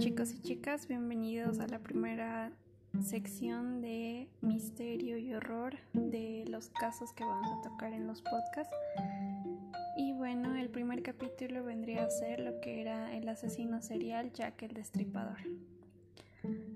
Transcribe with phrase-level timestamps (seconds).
[0.00, 2.52] chicos y chicas, bienvenidos a la primera
[3.02, 8.74] sección de misterio y horror de los casos que vamos a tocar en los podcasts.
[9.98, 14.62] Y bueno, el primer capítulo vendría a ser lo que era el asesino serial Jack
[14.62, 15.36] el Destripador.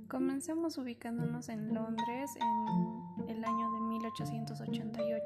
[0.07, 5.25] Comencemos ubicándonos en Londres en el año de 1888.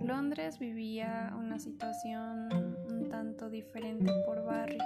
[0.00, 2.48] Londres vivía una situación
[2.90, 4.82] un tanto diferente por barrio.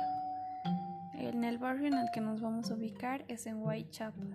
[1.20, 4.34] En el barrio en el que nos vamos a ubicar es en Whitechapel.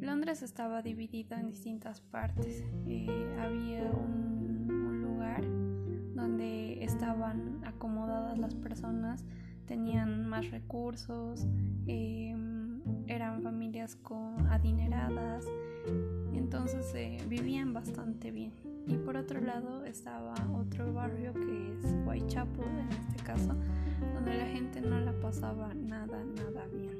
[0.00, 2.64] Londres estaba dividido en distintas partes.
[2.86, 5.42] Eh, había un, lugar
[6.14, 9.24] donde estaban acomodadas las personas,
[9.66, 11.48] tenían más recursos,
[11.88, 12.36] eh,
[13.08, 15.44] eran familias con adineradas,
[16.32, 18.52] entonces eh, vivían bastante bien.
[18.86, 23.56] Y por otro lado estaba otro barrio que es Whitechapel en este caso,
[24.22, 26.96] donde la gente no la pasaba nada, nada bien.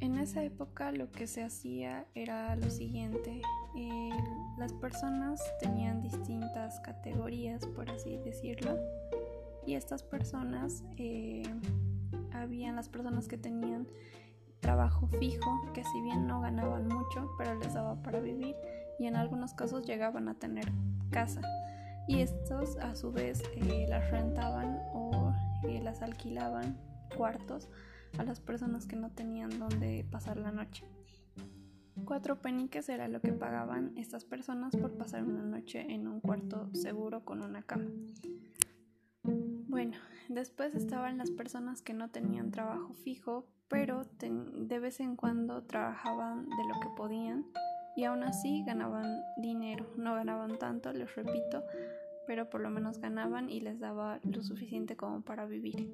[0.00, 3.42] En esa época lo que se hacía era lo siguiente,
[3.76, 4.10] eh,
[4.56, 8.78] las personas tenían distintas categorías, por así decirlo,
[9.66, 11.42] y estas personas, eh,
[12.32, 13.86] habían las personas que tenían
[14.60, 18.56] trabajo fijo, que si bien no ganaban mucho, pero les daba para vivir,
[18.98, 20.72] y en algunos casos llegaban a tener
[21.10, 21.42] casa
[22.08, 25.32] y estos a su vez eh, las rentaban o
[25.68, 26.76] eh, las alquilaban
[27.14, 27.68] cuartos
[28.16, 30.84] a las personas que no tenían donde pasar la noche.
[32.04, 36.70] Cuatro peniques era lo que pagaban estas personas por pasar una noche en un cuarto
[36.74, 37.90] seguro con una cama.
[39.22, 39.98] Bueno,
[40.30, 46.48] después estaban las personas que no tenían trabajo fijo, pero de vez en cuando trabajaban
[46.48, 47.44] de lo que podían
[47.98, 49.84] y aún así ganaban dinero.
[49.96, 51.64] No ganaban tanto, les repito,
[52.28, 55.90] pero por lo menos ganaban y les daba lo suficiente como para vivir.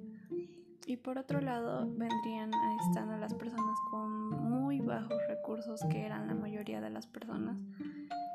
[0.85, 2.51] Y por otro lado vendrían
[2.89, 7.57] estando las personas con muy bajos recursos, que eran la mayoría de las personas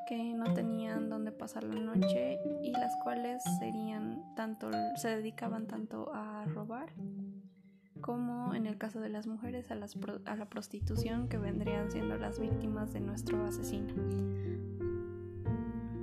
[0.07, 6.09] que no tenían donde pasar la noche y las cuales serían tanto se dedicaban tanto
[6.13, 6.93] a robar
[7.99, 12.39] como en el caso de las mujeres a, a la prostitución que vendrían siendo las
[12.39, 13.93] víctimas de nuestro asesino.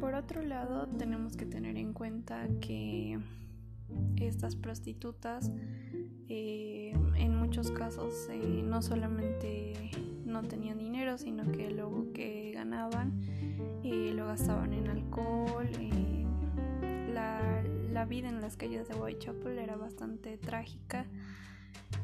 [0.00, 3.18] Por otro lado, tenemos que tener en cuenta que
[4.16, 5.50] estas prostitutas
[6.28, 9.90] eh, en muchos casos eh, no solamente
[10.24, 13.20] no tenían dinero, sino que luego que ganaban
[13.84, 15.68] eh, lo gastaban en alcohol.
[17.12, 21.06] La, vida en las calles de Whitechapel era bastante trágica.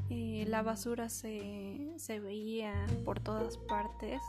[0.08, 2.74] La basura se, veía
[3.04, 4.20] por todas partes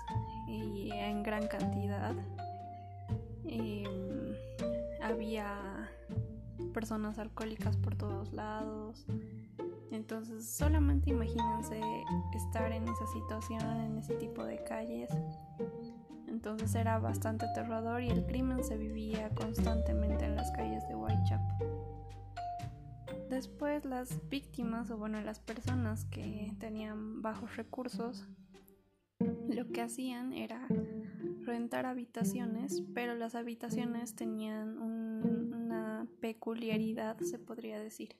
[0.47, 2.15] y en gran cantidad.
[3.45, 4.33] Em,
[5.01, 5.89] había
[6.73, 9.05] personas alcohólicas por todos lados.
[9.91, 11.79] Entonces solamente imagínense
[12.33, 15.09] estar en esa situación, en ese tipo de calles.
[16.27, 21.67] Entonces era bastante aterrador y el crimen se vivía constantemente en las calles de Whitechapel.
[23.29, 28.27] Después las víctimas o bueno las personas que tenían bajos recursos
[29.53, 30.67] lo que hacían era
[31.45, 38.15] rentar habitaciones, pero las habitaciones tenían una peculiaridad, se podría decir.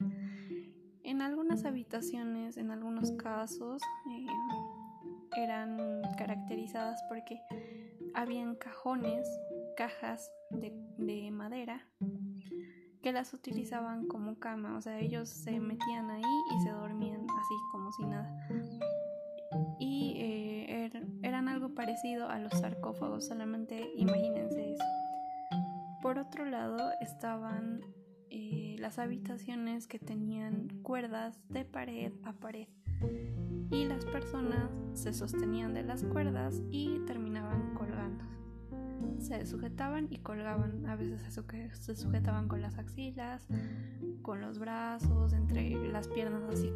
[1.04, 4.26] En algunas habitaciones, en algunos casos, eh,
[5.38, 7.42] eran caracterizadas porque
[8.14, 9.28] habían cajones,
[9.76, 11.88] cajas de madera
[13.04, 16.24] que las utilizaban como cama, o sea, ellos se metían ahí
[16.56, 18.34] y se dormían así como si nada.
[19.78, 20.53] Y eh,
[21.54, 24.84] algo parecido a los sarcófagos, solamente imagínense eso.
[26.02, 27.82] Por otro lado estaban
[28.30, 32.68] eh, las habitaciones que tenían cuerdas de pared a pared
[33.70, 38.34] y las personas se sostenían de las cuerdas y terminaban colgando
[39.20, 40.86] se sujetaban y colgaban.
[40.86, 41.22] A veces
[41.72, 43.48] se sujetaban con las axilas,
[44.22, 46.72] con los brazos, entre las piernas así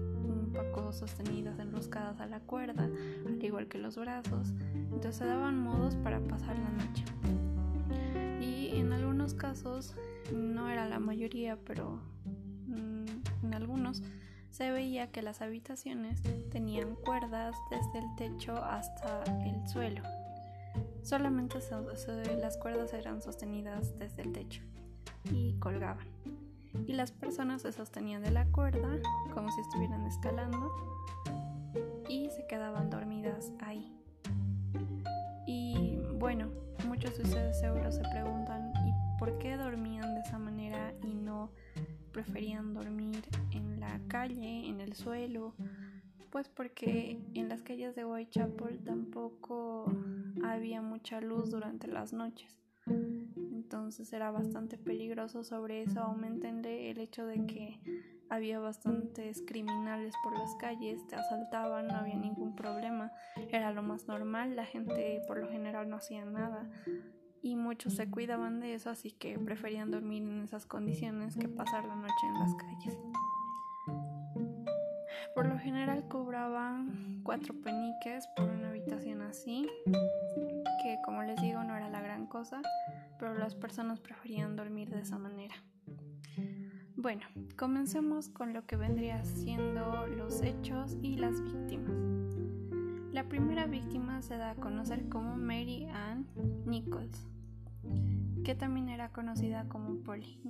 [0.48, 2.90] poco sostenidas, enroscadas a la cuerda,
[3.26, 4.54] al igual que los brazos.
[4.74, 7.04] Entonces se daban modos para pasar la noche.
[8.42, 9.96] Y en algunos casos,
[10.34, 12.00] no era la mayoría, pero
[12.68, 14.04] mm, en algunos
[14.50, 20.02] se veía que las habitaciones tenían cuerdas desde el techo hasta el suelo.
[21.04, 21.60] Solamente
[22.42, 24.62] las cuerdas eran sostenidas desde el techo
[25.32, 26.08] y colgaban.
[26.86, 29.00] Y las personas se sostenían de la cuerda
[29.34, 30.72] como si estuvieran escalando
[32.10, 33.94] y se quedaban dormidas ahí.
[35.46, 36.52] Y bueno,
[36.88, 41.52] muchos de ustedes seguro se preguntan ¿y por qué dormían de esa manera y no
[42.12, 45.54] preferían dormir en la calle, en el suelo,
[46.32, 49.86] pues porque en las calles de Whitechapel tampoco
[50.44, 52.67] había mucha luz durante las noches.
[52.88, 55.44] Entonces era bastante peligroso.
[55.44, 57.80] Sobre eso aumentenle el hecho de que
[58.30, 63.12] había bastantes criminales por las calles, te asaltaban, no había ningún problema,
[63.50, 66.70] era lo más normal, la gente por lo general no hacía nada
[67.42, 71.86] y muchos se cuidaban de eso, así que preferían dormir en esas condiciones que pasar
[71.86, 72.98] la noche en las calles.
[75.38, 79.68] Por lo general cobraban cuatro peniques por una habitación así,
[80.82, 82.60] que como les digo no era la gran cosa,
[83.20, 85.54] pero las personas preferían dormir de esa manera.
[86.96, 87.22] Bueno,
[87.56, 92.36] comencemos con lo que vendría siendo los hechos y las víctimas.
[93.14, 96.26] La primera víctima se da a conocer como Mary Ann
[96.66, 97.28] Nichols,
[98.44, 100.42] que también era conocida como Polly.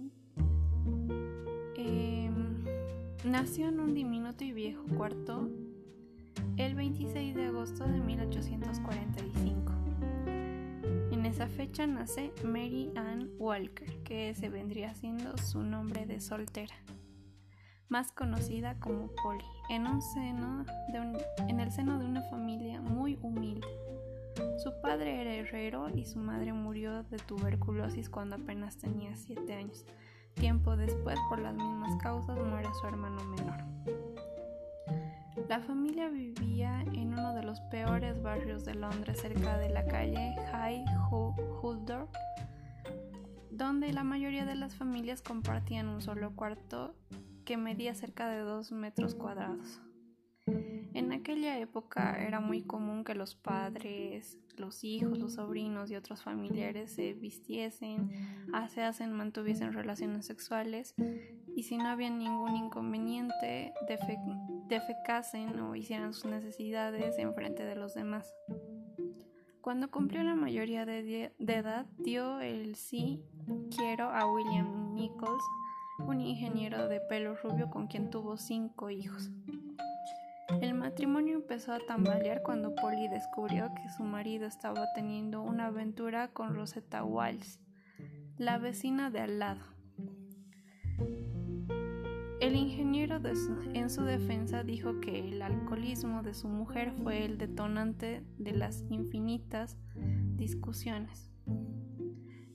[3.24, 5.50] Nació en un diminuto y viejo cuarto
[6.58, 9.78] el 26 de agosto de 1845
[11.28, 16.74] esa fecha nace Mary Ann Walker, que se vendría siendo su nombre de soltera,
[17.90, 19.86] más conocida como Polly, en,
[21.50, 23.68] en el seno de una familia muy humilde.
[24.64, 29.86] Su padre era herrero y su madre murió de tuberculosis cuando apenas tenía 7 años.
[30.40, 33.58] Tiempo después, por las mismas causas, muere su hermano menor.
[35.50, 40.36] La familia vivía en uno de los peores barrios de Londres, cerca de la calle
[40.52, 42.06] High Holder,
[43.50, 46.94] donde la mayoría de las familias compartían un solo cuarto
[47.46, 49.82] que medía cerca de dos metros cuadrados.
[50.94, 56.24] En aquella época era muy común que los padres, los hijos, los sobrinos y otros
[56.24, 58.10] familiares se vistiesen,
[58.54, 60.96] hacen, mantuviesen relaciones sexuales
[61.56, 63.74] y si no había ningún inconveniente,
[64.68, 68.34] defecasen o hicieran sus necesidades en frente de los demás.
[69.62, 73.22] Cuando cumplió la mayoría de, edad, dio el sí
[73.76, 75.44] quiero a William Nichols,
[76.00, 79.30] un ingeniero de pelo rubio con quien tuvo cinco hijos.
[80.62, 86.30] El matrimonio empezó a tambalear cuando Polly descubrió que su marido estaba teniendo una aventura
[86.30, 87.60] con Rosetta Wiles,
[88.38, 89.62] la vecina de al lado.
[92.40, 93.20] El ingeniero
[93.74, 98.86] en su defensa dijo que el alcoholismo de su mujer fue el detonante de las
[98.90, 99.78] infinitas
[100.36, 101.30] discusiones.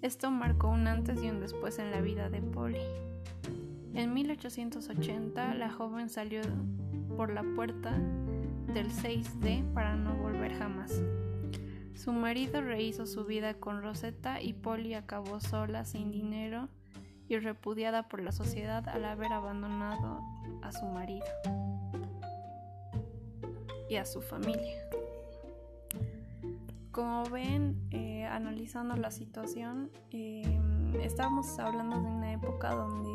[0.00, 2.80] Esto marcó un antes y un después en la vida de Polly.
[3.94, 6.40] En 1880 la joven salió
[7.16, 7.92] por la puerta
[8.72, 11.02] del 6D para no volver jamás.
[11.94, 16.68] Su marido rehizo su vida con Rosetta y Polly acabó sola, sin dinero
[17.28, 20.20] y repudiada por la sociedad al haber abandonado
[20.62, 21.26] a su marido
[23.88, 24.88] y a su familia.
[26.90, 30.60] Como ven, eh, analizando la situación, eh,
[31.02, 33.10] estábamos hablando de una época donde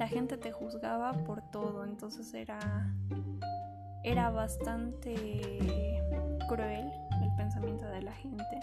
[0.00, 2.58] la gente te juzgaba por todo, entonces era,
[4.02, 6.00] era bastante
[6.48, 6.90] cruel
[7.22, 8.60] el pensamiento de la gente.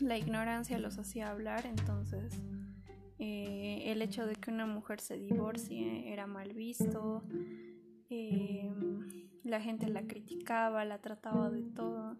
[0.00, 2.40] La ignorancia los hacía hablar, entonces
[3.18, 7.22] eh, el hecho de que una mujer se divorcie era mal visto,
[8.08, 8.72] eh,
[9.44, 12.16] la gente la criticaba, la trataba de todo,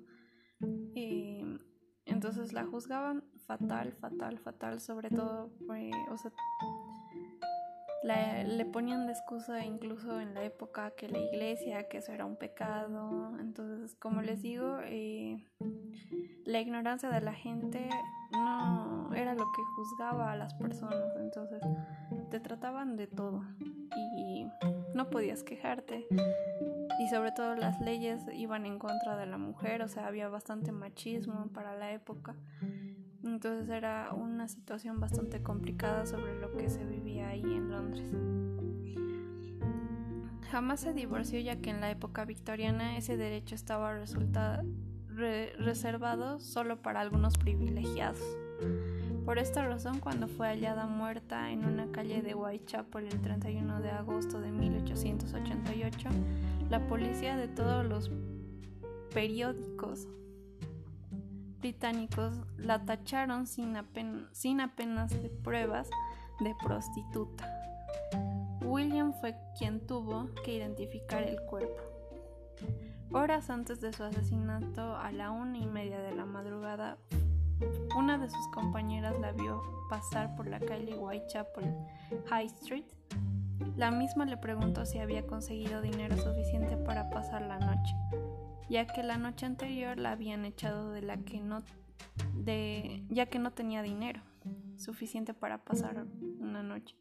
[0.94, 1.56] eh,
[2.04, 5.50] entonces la juzgaban fatal, fatal, fatal, sobre todo,
[6.10, 6.18] o
[8.02, 12.36] le ponían de excusa incluso en la época que la iglesia, que eso era un
[12.36, 13.32] pecado.
[13.40, 15.44] Entonces, como les digo, eh,
[16.44, 17.88] la ignorancia de la gente
[18.32, 21.16] no era lo que juzgaba a las personas.
[21.18, 21.60] Entonces,
[22.30, 23.42] te trataban de todo
[24.16, 24.46] y
[24.94, 26.06] no podías quejarte.
[27.00, 30.72] Y sobre todo las leyes iban en contra de la mujer, o sea, había bastante
[30.72, 32.34] machismo para la época.
[33.24, 38.10] Entonces era una situación bastante complicada sobre lo que se vivía ahí en Londres.
[40.50, 43.92] Jamás se divorció ya que en la época victoriana ese derecho estaba
[45.58, 48.22] reservado solo para algunos privilegiados.
[49.24, 53.90] Por esta razón, cuando fue hallada muerta en una calle de Whitechapel el 31 de
[53.90, 56.08] agosto de 1888,
[56.70, 58.10] la policía de todos los
[59.12, 60.08] periódicos
[61.60, 65.88] británicos la tacharon sin, apenas de pruebas
[66.40, 67.52] de prostituta.
[68.62, 71.82] William fue quien tuvo que identificar el cuerpo.
[73.12, 76.98] Horas antes de su asesinato, a la una y media de la madrugada,
[77.96, 81.74] una de sus compañeras la vio pasar por la calle Whitechapel
[82.28, 82.84] High Street
[83.76, 87.94] La misma le preguntó si había conseguido dinero suficiente para pasar la noche,
[88.68, 91.62] ya que la noche anterior la habían echado de la que no
[92.34, 94.20] de ya que no tenía dinero
[94.76, 96.06] suficiente para pasar
[96.38, 96.96] una noche.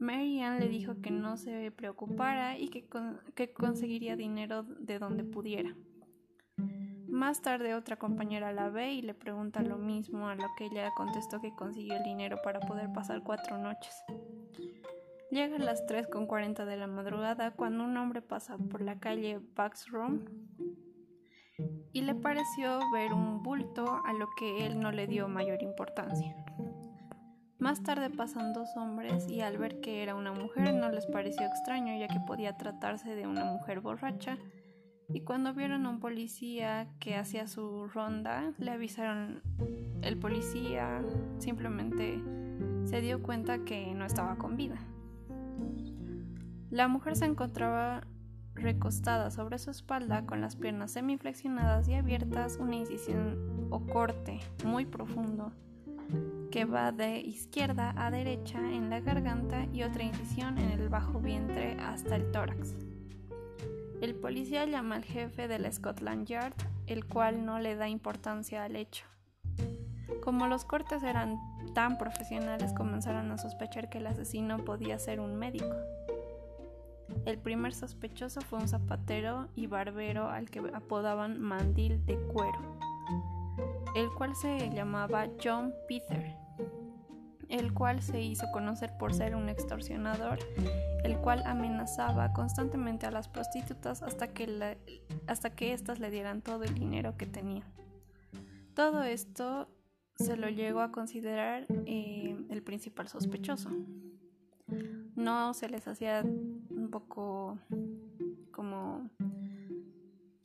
[0.00, 2.86] Mary Ann le dijo que no se preocupara y que,
[3.34, 5.74] que conseguiría dinero de donde pudiera.
[7.08, 10.90] Más tarde otra compañera la ve y le pregunta lo mismo, a lo que ella
[10.96, 13.94] contestó que consiguió el dinero para poder pasar cuatro noches.
[15.30, 20.24] Llega a las 3.40 de la madrugada cuando un hombre pasa por la calle Backstrom
[21.92, 26.34] y le pareció ver un bulto a lo que él no le dio mayor importancia.
[27.58, 31.46] Más tarde pasan dos hombres y al ver que era una mujer no les pareció
[31.46, 34.36] extraño ya que podía tratarse de una mujer borracha
[35.08, 39.42] y cuando vieron a un policía que hacía su ronda, le avisaron.
[40.02, 41.02] El policía
[41.38, 42.20] simplemente
[42.84, 44.78] se dio cuenta que no estaba con vida.
[46.74, 48.02] La mujer se encontraba
[48.56, 54.84] recostada sobre su espalda con las piernas semiflexionadas y abiertas, una incisión o corte muy
[54.84, 55.52] profundo
[56.50, 61.20] que va de izquierda a derecha en la garganta y otra incisión en el bajo
[61.20, 62.74] vientre hasta el tórax.
[64.00, 66.54] El policía llama al jefe de la Scotland Yard,
[66.88, 69.04] el cual no le da importancia al hecho.
[70.24, 71.38] Como los cortes eran
[71.72, 75.76] tan profesionales, comenzaron a sospechar que el asesino podía ser un médico.
[77.24, 82.78] El primer sospechoso fue un zapatero y barbero al que apodaban Mandil de Cuero,
[83.94, 86.44] el cual se llamaba John Peter
[87.48, 90.38] el cual se hizo conocer por ser un extorsionador,
[91.04, 94.78] el cual amenazaba constantemente a las prostitutas hasta que,
[95.26, 97.64] hasta que éstas le dieran todo el dinero que tenían.
[98.74, 99.68] Todo esto
[100.16, 103.70] se lo llegó a considerar eh, el principal sospechoso.
[105.16, 107.58] No se les hacía un poco
[108.50, 109.08] como,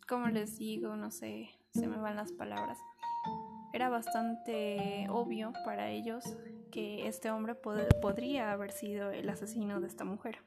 [0.08, 2.78] como les digo, no sé, se me van las palabras.
[3.74, 6.24] Era bastante obvio para ellos
[6.72, 10.40] que este hombre podría haber sido el asesino de esta mujer.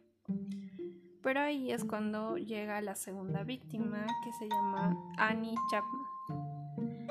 [1.23, 7.09] Pero ahí es cuando llega la segunda víctima, que se llama Annie Chapman.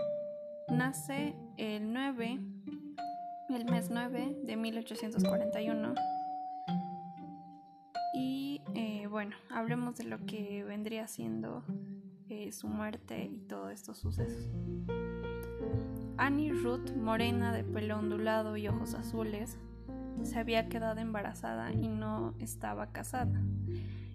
[0.69, 2.39] Nace el 9,
[3.49, 5.93] el mes 9 de 1841.
[8.13, 11.63] Y eh, bueno, hablemos de lo que vendría siendo
[12.29, 14.49] eh, su muerte y todos estos sucesos.
[16.17, 19.57] Annie Ruth, morena de pelo ondulado y ojos azules,
[20.23, 23.41] se había quedado embarazada y no estaba casada.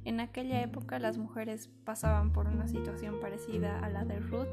[0.04, 4.46] En aquella época las mujeres pasaban por una situación parecida a la de Ruth,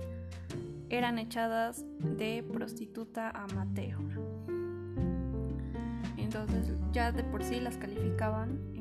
[0.90, 4.00] eran echadas de prostituta a amateur.
[6.18, 8.73] Entonces ya de por sí las calificaban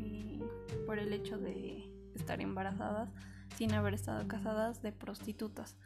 [0.93, 3.09] por el hecho de estar embarazadas
[3.57, 5.79] sin haber estado casadas de prostitutas.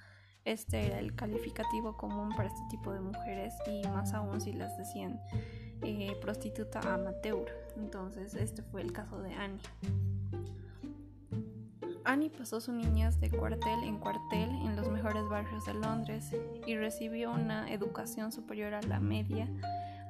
[0.45, 4.77] Este era el calificativo común para este tipo de mujeres y más aún si las
[4.77, 5.21] decían
[5.83, 7.47] eh, prostituta amateur.
[7.77, 9.61] Entonces este fue el caso de Annie.
[12.05, 16.35] Annie pasó su niñez de cuartel en cuartel en los mejores barrios de Londres
[16.67, 19.49] y recibió una educación superior a la media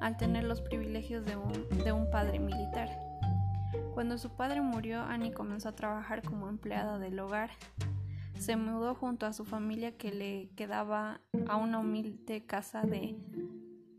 [0.00, 1.52] al tener los privilegios de un,
[1.84, 3.05] de un padre militar.
[3.94, 7.50] Cuando su padre murió, Annie comenzó a trabajar como empleada del hogar
[8.38, 13.16] se mudó junto a su familia que le quedaba a una humilde casa de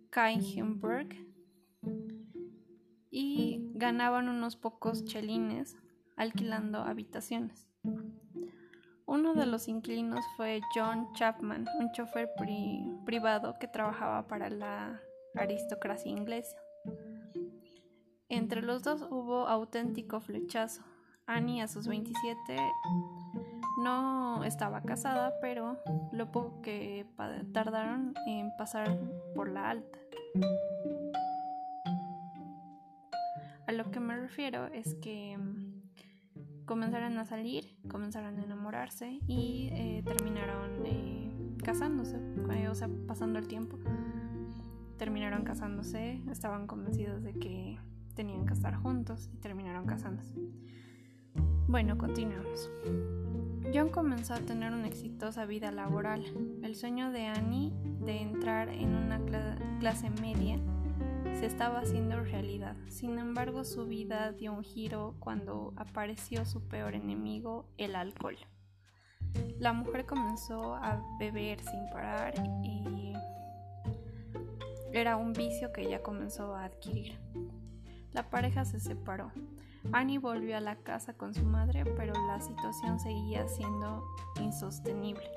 [0.09, 1.09] Kaingenberg
[3.09, 5.75] y ganaban unos pocos chelines
[6.15, 7.67] alquilando habitaciones.
[9.05, 12.29] Uno de los inquilinos fue John Chapman, un chofer
[13.05, 15.00] privado que trabajaba para la
[15.36, 16.57] aristocracia inglesa.
[18.29, 20.84] Entre los dos hubo auténtico flechazo.
[21.27, 22.57] Annie a sus 27
[23.84, 25.77] no estaba casada, pero
[26.12, 27.05] lo poco que
[27.53, 29.00] tardaron en pasar
[29.36, 30.00] por la alta.
[33.65, 39.69] A lo que me refiero es que mm, comenzaron a salir, comenzaron a enamorarse y
[39.72, 42.17] eh, terminaron eh, casándose,
[42.51, 43.77] eh, o sea, pasando el tiempo.
[44.98, 47.77] Terminaron casándose, estaban convencidos de que
[48.17, 50.33] tenían que estar juntos y terminaron casándose.
[51.67, 52.67] Bueno, continuamos.
[53.71, 56.25] John comenzó a tener una exitosa vida laboral.
[56.63, 59.21] El sueño de Annie de entrar en una
[59.79, 60.57] clase media
[61.39, 62.75] se estaba haciendo realidad.
[62.88, 68.38] Sin embargo, su vida dio un giro cuando apareció su peor enemigo, el alcohol.
[69.59, 72.33] La mujer comenzó a beber sin parar
[72.63, 73.13] y
[74.91, 77.19] era un vicio que ella comenzó a adquirir.
[78.17, 79.31] La pareja se separó.
[79.91, 84.03] Annie volvió a la casa con su madre, pero la situación seguía siendo
[84.41, 85.29] insostenible.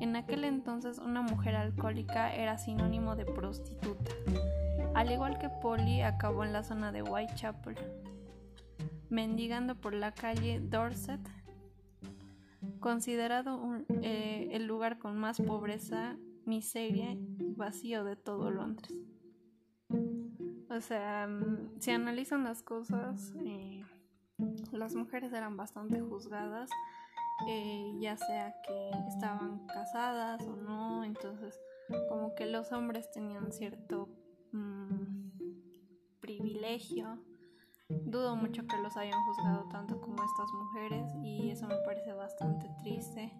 [0.00, 4.10] En aquel entonces una mujer alcohólica era sinónimo de prostituta.
[4.92, 7.76] Al igual que Polly, acabó en la zona de Whitechapel,
[9.08, 11.20] mendigando por la calle Dorset,
[12.80, 18.92] considerado eh, el lugar con más pobreza, miseria y vacío de todo Londres.
[20.70, 23.84] O sea, mm, si analizan las cosas, eh,
[24.72, 26.70] las mujeres eran bastante juzgadas,
[27.48, 31.58] eh, ya sea que estaban casadas o no, entonces
[32.08, 34.08] como que los hombres tenían cierto
[34.52, 35.30] mm,
[36.20, 37.18] privilegio.
[37.88, 42.70] Dudo mucho que los hayan juzgado tanto como estas mujeres y eso me parece bastante
[42.84, 43.32] triste.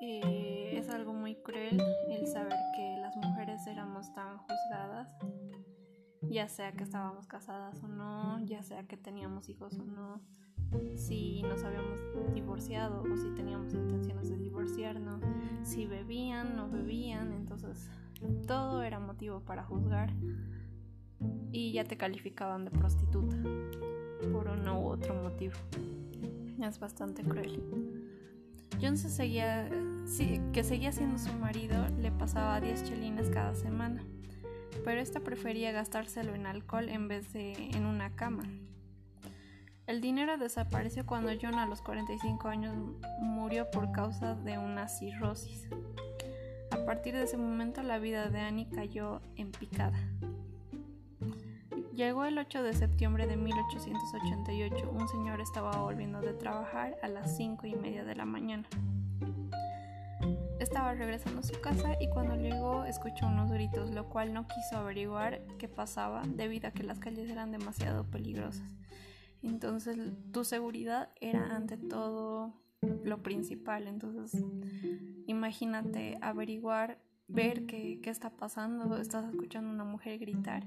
[0.00, 2.58] Eh, es algo muy cruel el saber
[3.66, 5.08] éramos tan juzgadas
[6.30, 10.20] ya sea que estábamos casadas o no, ya sea que teníamos hijos o no,
[10.94, 12.00] si nos habíamos
[12.34, 15.20] divorciado o si teníamos intenciones de divorciarnos,
[15.62, 17.90] si bebían, no bebían, entonces
[18.46, 20.12] todo era motivo para juzgar
[21.50, 23.36] y ya te calificaban de prostituta
[24.32, 25.54] por uno u otro motivo.
[26.62, 27.60] Es bastante cruel.
[28.80, 29.68] John se seguía,
[30.52, 34.02] que seguía siendo su marido, le pasaba 10 chelines cada semana
[34.84, 38.44] pero esta prefería gastárselo en alcohol en vez de en una cama.
[39.86, 42.74] El dinero desapareció cuando John a los 45 años
[43.20, 45.68] murió por causa de una cirrosis.
[46.70, 49.98] A partir de ese momento la vida de Annie cayó en picada.
[51.94, 54.90] Llegó el 8 de septiembre de 1888.
[54.90, 58.66] Un señor estaba volviendo de trabajar a las 5 y media de la mañana.
[60.62, 64.76] Estaba regresando a su casa y cuando llegó escuchó unos gritos, lo cual no quiso
[64.76, 68.72] averiguar qué pasaba debido a que las calles eran demasiado peligrosas.
[69.42, 69.98] Entonces
[70.30, 72.54] tu seguridad era ante todo
[73.02, 73.88] lo principal.
[73.88, 74.40] Entonces
[75.26, 80.64] imagínate averiguar, ver qué, qué está pasando, estás escuchando a una mujer gritar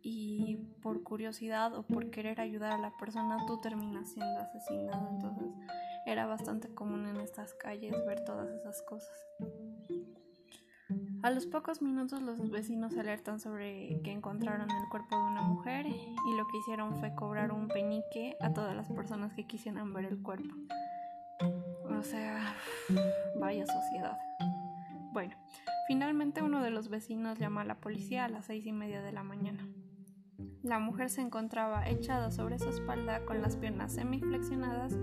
[0.00, 5.08] y por curiosidad o por querer ayudar a la persona tú terminas siendo asesinado.
[5.10, 5.48] Entonces
[6.08, 9.14] era bastante común en estas calles ver todas esas cosas.
[11.22, 15.86] A los pocos minutos los vecinos alertan sobre que encontraron el cuerpo de una mujer
[15.86, 20.06] y lo que hicieron fue cobrar un penique a todas las personas que quisieran ver
[20.06, 20.54] el cuerpo.
[21.90, 22.54] O sea,
[23.38, 24.16] vaya sociedad.
[25.12, 25.34] Bueno,
[25.88, 29.12] finalmente uno de los vecinos llama a la policía a las seis y media de
[29.12, 29.66] la mañana.
[30.62, 34.98] La mujer se encontraba echada sobre su espalda con las piernas semiflexionadas,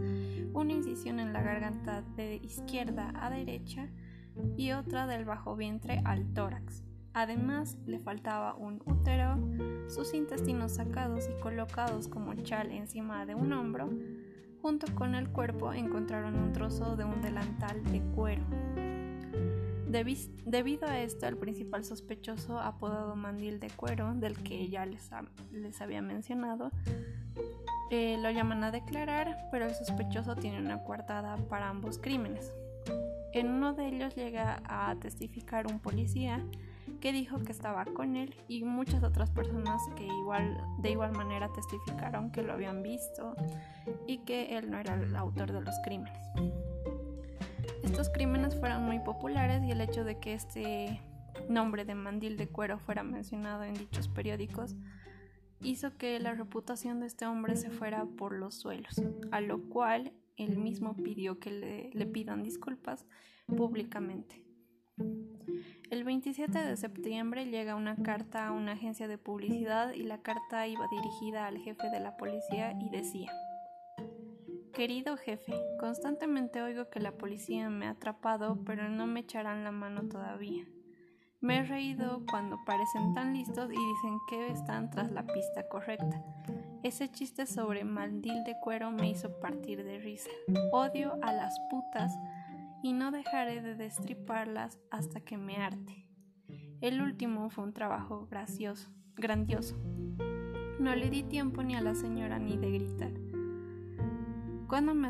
[0.53, 3.87] una incisión en la garganta de izquierda a derecha
[4.57, 6.83] y otra del bajo vientre al tórax.
[7.13, 9.39] Además, le faltaba un útero,
[9.87, 13.89] sus intestinos sacados y colocados como chal encima de un hombro.
[14.61, 18.43] Junto con el cuerpo encontraron un trozo de un delantal de cuero
[20.45, 25.09] debido a esto, el principal sospechoso, apodado Mandil de Cuero, del que ya les,
[25.51, 26.71] les había mencionado,
[27.91, 32.51] eh, lo llaman a declarar, pero el sospechoso tiene una coartada para ambos crímenes.
[33.33, 36.43] En uno de ellos llega a testificar un policía
[36.99, 41.51] que dijo que estaba con él y muchas otras personas que igual, de igual manera
[41.53, 43.35] testificaron que lo habían visto
[44.07, 46.17] y que él no era el autor de los crímenes.
[47.95, 50.99] Estos crímenes fueron muy populares y el hecho de que este
[51.47, 54.75] nombre de mandil de cuero fuera mencionado en dichos periódicos
[55.61, 60.11] hizo que la reputación de este hombre se fuera por los suelos, a lo cual
[60.35, 63.05] él mismo pidió que le, le pidan disculpas
[63.47, 64.43] públicamente.
[65.89, 70.67] El 27 de septiembre llega una carta a una agencia de publicidad y la carta
[70.67, 73.31] iba dirigida al jefe de la policía y decía
[74.75, 79.71] Querido jefe, constantemente oigo que la policía me ha atrapado, pero no me echarán la
[79.71, 80.65] mano todavía.
[81.39, 86.21] Me he reído cuando parecen tan listos y dicen que están tras la pista correcta.
[86.83, 90.29] Ese chiste sobre mandil de cuero me hizo partir de risa.
[90.73, 92.13] Odio a las putas
[92.83, 96.05] y no dejaré de destriparlas hasta que me arte.
[96.81, 99.77] El último fue un trabajo gracioso, grandioso.
[100.79, 103.24] No le di tiempo ni a la señora ni de gritar.
[104.67, 105.09] ¿Cuándo me,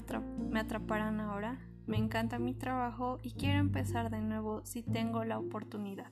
[0.60, 1.60] atraparán ahora?
[1.88, 6.12] Me encanta mi trabajo y quiero empezar de nuevo si tengo la oportunidad.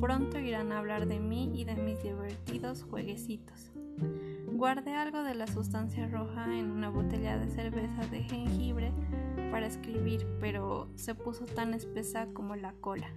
[0.00, 3.70] Pronto irán a hablar de mí y de mis divertidos jueguecitos.
[4.50, 8.92] Guardé algo de la sustancia roja en una botella de cerveza de jengibre
[9.50, 13.10] para escribir, pero se puso tan espesa como la cola.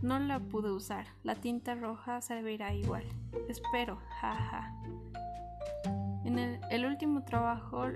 [0.00, 3.04] No la pude usar, la tinta roja servirá igual.
[3.48, 4.74] Espero, jaja.
[6.30, 7.86] En el, último trabajo,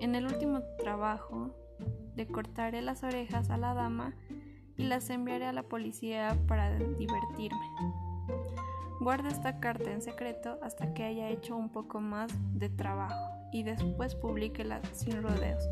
[0.00, 1.50] en el último trabajo
[2.16, 4.14] le cortaré las orejas a la dama
[4.78, 7.66] y las enviaré a la policía para divertirme.
[8.98, 13.62] Guarda esta carta en secreto hasta que haya hecho un poco más de trabajo y
[13.62, 15.68] después publíquela sin rodeos.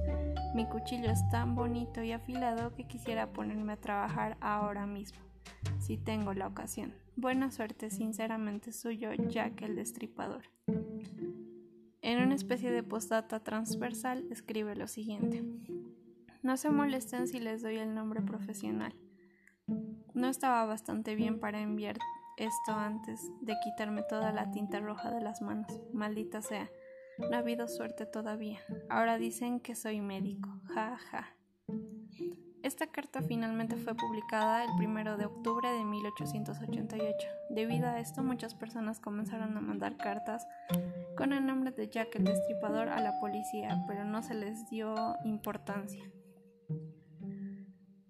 [0.55, 5.21] Mi cuchillo es tan bonito y afilado que quisiera ponerme a trabajar ahora mismo,
[5.81, 6.93] si tengo la ocasión.
[7.17, 10.43] Buena suerte, sinceramente suyo, Jack el Destripador.
[12.05, 15.43] En una especie de postdata transversal escribe lo siguiente.
[16.43, 18.95] No se molesten si les doy el nombre profesional.
[20.13, 21.97] No estaba bastante bien para enviar
[22.37, 25.81] esto antes de quitarme toda la tinta roja de las manos.
[25.95, 26.69] Maldita sea.
[27.17, 28.61] No ha habido suerte todavía.
[28.91, 30.51] Ahora dicen que soy médico.
[30.75, 31.35] Ja, ja.
[32.65, 37.29] Esta carta finalmente fue publicada el 1 de octubre de 1888.
[37.51, 40.47] Debido a esto, muchas personas comenzaron a mandar cartas
[41.15, 45.15] con el nombre de Jack el Destripador a la policía, pero no se les dio
[45.27, 46.11] importancia.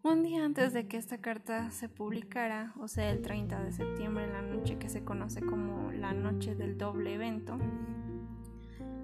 [0.05, 4.29] Un día antes de que esta carta se publicara, o sea, el 30 de septiembre,
[4.29, 7.59] la noche que se conoce como la noche del doble evento,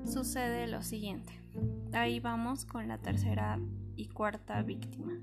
[0.04, 1.40] sucede lo siguiente.
[1.92, 3.58] Ahí vamos con la tercera
[3.96, 5.18] y cuarta víctima.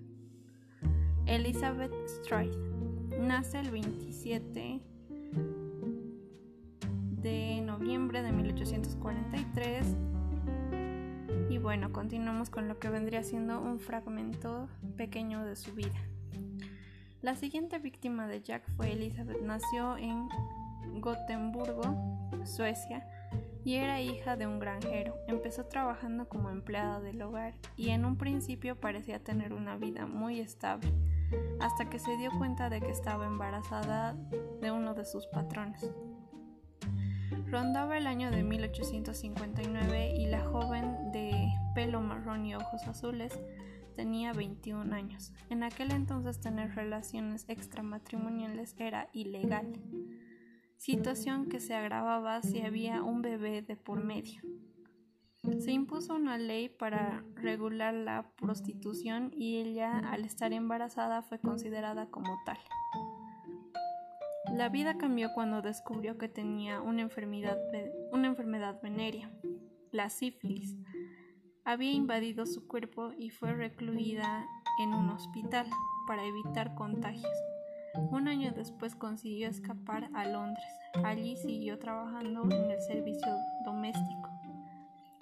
[1.28, 2.58] Elizabeth Stride
[3.20, 4.80] nace el 27
[7.22, 9.86] de noviembre de 1843
[11.50, 16.00] y bueno, continuamos con lo que vendría siendo un fragmento pequeño de su vida.
[17.22, 19.42] La siguiente víctima de Jack fue Elizabeth.
[19.42, 20.30] Nació en
[21.02, 21.84] Gotemburgo,
[22.46, 23.06] Suecia,
[23.68, 25.14] y era hija de un granjero.
[25.28, 30.40] Empezó trabajando como empleada del hogar y en un principio parecía tener una vida muy
[30.40, 30.90] estable,
[31.60, 34.16] hasta que se dio cuenta de que estaba embarazada
[34.62, 35.90] de uno de sus patrones.
[37.46, 43.40] Rondaba el año de 1859 y la joven de pelo marrón y ojos azules
[43.96, 45.34] tenía 21 años.
[45.50, 49.74] En aquel entonces tener relaciones extramatrimoniales era ilegal
[50.78, 54.42] situación que se agravaba si había un bebé de por medio.
[55.60, 62.08] Se impuso una ley para regular la prostitución y ella, al estar embarazada, fue considerada
[62.08, 62.58] como tal.
[64.54, 67.58] La vida cambió cuando descubrió que tenía una enfermedad,
[68.12, 68.34] una
[68.82, 69.32] venérea,
[69.92, 70.78] la sífilis.
[71.66, 74.46] Había invadido su cuerpo y fue recluida
[74.80, 75.68] en un hospital
[76.08, 77.38] para evitar contagios.
[78.12, 80.66] Un año después consiguió escapar a Londres.
[81.04, 83.28] Allí siguió trabajando en el servicio
[83.66, 84.30] doméstico,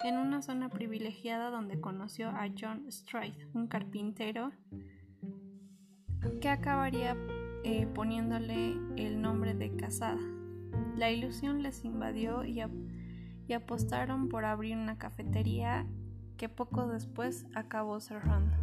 [0.06, 4.52] en una zona privilegiada donde conoció a John Stride, un carpintero
[6.40, 7.16] que acabaría
[7.64, 10.20] eh, poniéndole el nombre de Casada.
[10.96, 12.60] La ilusión les invadió y,
[13.52, 15.86] apostaron por abrir una cafetería
[16.36, 18.56] que poco después acabó cerrando.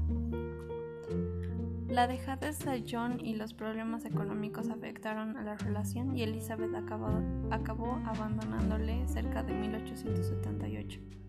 [1.90, 8.02] La dejadez de John y los problemas económicos afectaron a la relación y Elizabeth acabó
[8.06, 11.23] abandonándole cerca de 1878.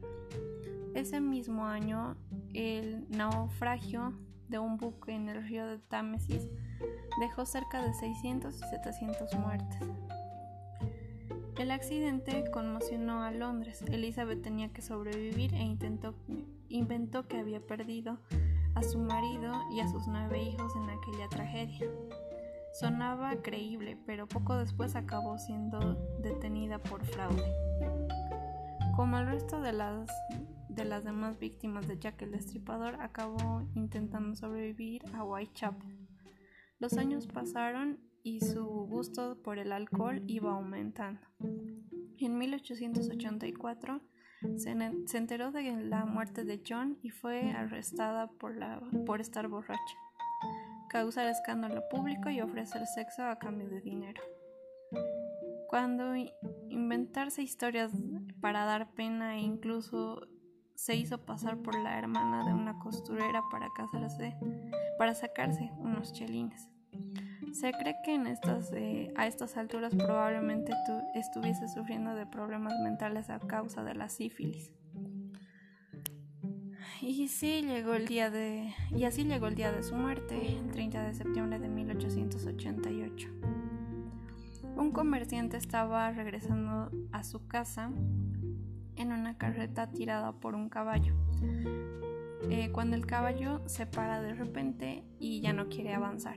[0.94, 2.16] Ese mismo año,
[2.52, 4.12] el naufragio
[4.48, 6.48] de un buque en el río de Támesis
[7.20, 9.88] dejó cerca de 600 y 700 muertes.
[11.58, 13.82] El accidente conmocionó a Londres.
[13.88, 16.14] Elizabeth tenía que sobrevivir e intentó,
[16.68, 18.18] inventó que había perdido
[18.74, 21.86] a su marido y a sus nueve hijos en aquella tragedia.
[22.72, 27.52] Sonaba creíble, pero poco después acabó siendo detenida por fraude.
[28.96, 30.10] Como el resto de las,
[30.74, 36.08] de las demás víctimas de Jack el Destripador, acabó intentando sobrevivir a Whitechapel.
[36.78, 41.20] Los años pasaron y su gusto por el alcohol iba aumentando.
[42.18, 44.00] En 1884
[44.56, 44.70] se,
[45.16, 49.96] enteró de la muerte de John y fue arrestada por, la, por estar borracha,
[50.88, 54.22] causar escándalo público y ofrecer sexo a cambio de dinero.
[55.68, 56.14] Cuando
[56.68, 57.92] inventarse historias
[58.40, 60.26] para dar pena e incluso
[60.74, 64.36] se hizo pasar por la hermana de una costurera para casarse,
[64.98, 66.68] para sacarse unos chelines.
[67.52, 70.72] Se cree que en estas, eh, a estas alturas probablemente
[71.14, 74.72] estuviese sufriendo de problemas mentales a causa de la sífilis.
[77.00, 80.70] Y sí llegó el día de y así llegó el día de su muerte, el
[80.70, 83.28] 30 de septiembre de 1888.
[84.76, 87.92] Un comerciante estaba regresando a su casa
[88.96, 91.14] en una carreta tirada por un caballo.
[92.50, 96.36] Eh, cuando el caballo se para de repente y ya no quiere avanzar.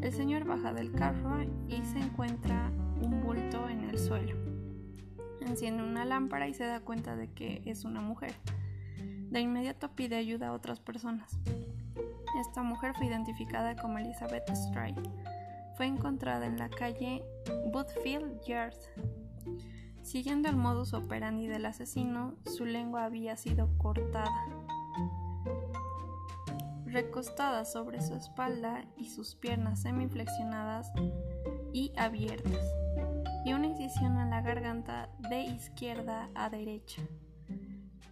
[0.00, 4.36] El señor baja del carro y se encuentra un bulto en el suelo.
[5.40, 8.34] enciende una lámpara y se da cuenta de que es una mujer.
[9.30, 11.38] De inmediato pide ayuda a otras personas.
[12.40, 15.02] Esta mujer fue identificada como Elizabeth Stride.
[15.76, 17.22] Fue encontrada en la calle
[17.72, 18.74] Woodfield Yard.
[20.08, 24.46] Siguiendo el modus operandi del asesino, su lengua había sido cortada
[26.86, 30.90] recostada sobre su espalda y sus piernas semiflexionadas
[31.74, 32.64] y abiertas,
[33.44, 37.02] y una incisión en la garganta de izquierda a derecha.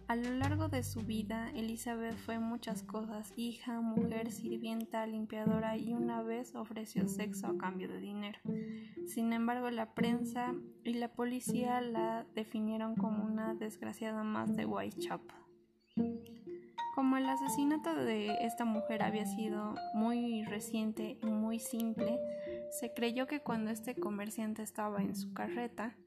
[0.07, 5.93] A lo largo de su vida, Elizabeth fue muchas cosas, hija, mujer, sirvienta, limpiadora y
[5.93, 8.39] una vez ofreció sexo a cambio de dinero.
[9.05, 15.35] Sin embargo, la prensa y la policía la definieron como una desgraciada más de Whitechapel.
[16.95, 22.17] Como el asesinato de esta mujer había sido muy reciente y muy simple,
[22.71, 25.97] se creyó que cuando este comerciante estaba en su carreta,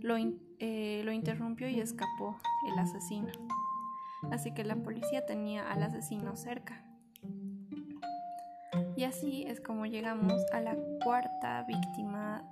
[0.00, 0.16] lo,
[0.58, 2.38] eh, lo interrumpió y escapó
[2.72, 3.28] el asesino.
[4.30, 6.84] Así que la policía tenía al asesino cerca.
[8.96, 12.44] Y así es como llegamos a la cuarta víctima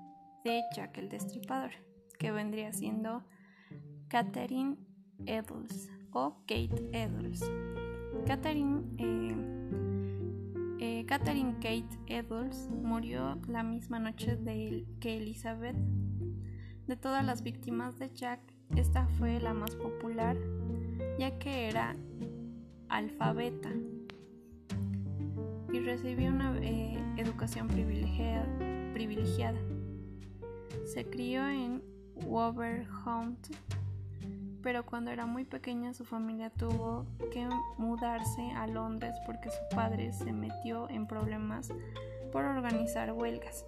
[0.45, 1.71] de Jack el Destripador,
[2.19, 3.25] que vendría siendo
[4.09, 4.77] Catherine
[5.27, 7.45] Edels o Kate Edwards.
[8.27, 9.37] Catherine, eh,
[10.81, 15.77] eh, Catherine Kate Edwards murió la misma noche de, que Elizabeth.
[16.91, 18.41] De todas las víctimas de Jack,
[18.75, 20.37] esta fue la más popular,
[21.21, 21.95] ya que era
[22.89, 23.71] alfabeta
[25.73, 29.61] y recibió una eh, educación privilegiada.
[30.85, 31.81] Se crió en
[32.27, 33.57] Wolverhampton
[34.61, 37.49] pero cuando era muy pequeña su familia tuvo que
[37.79, 41.73] mudarse a Londres porque su padre se metió en problemas
[42.33, 43.65] por organizar huelgas.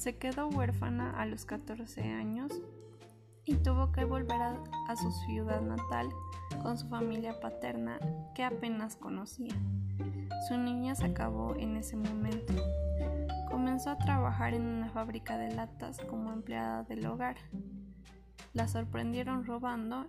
[0.00, 2.50] Se quedó huérfana a los 14 años
[3.44, 6.08] y tuvo que volver a, su ciudad natal
[6.62, 8.00] con su familia paterna
[8.34, 9.52] que apenas conocía.
[10.48, 12.54] Su niña se acabó en ese momento.
[13.50, 17.36] Comenzó a trabajar en una fábrica de latas como empleada del hogar
[18.52, 20.06] la sorprendieron robando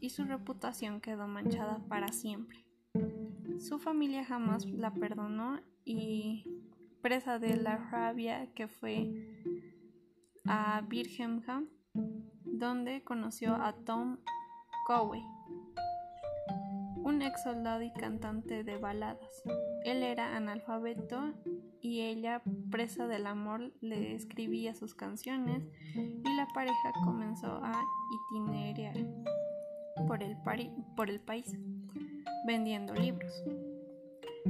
[0.00, 2.64] y su reputación quedó manchada para siempre.
[3.58, 6.46] Su familia jamás la perdonó y,
[7.04, 9.12] presa de la rabia que fue
[10.46, 11.68] a Birmingham,
[12.44, 14.16] donde conoció a Tom
[14.86, 15.22] Cowey,
[16.96, 19.42] un ex soldado y cantante de baladas.
[19.84, 21.34] Él era analfabeto
[21.82, 22.40] y ella,
[22.70, 25.62] presa del amor, le escribía sus canciones
[25.94, 27.84] y la pareja comenzó a
[28.32, 28.96] itinerar
[30.08, 30.38] por el,
[30.96, 31.54] por el país
[32.46, 33.44] vendiendo libros.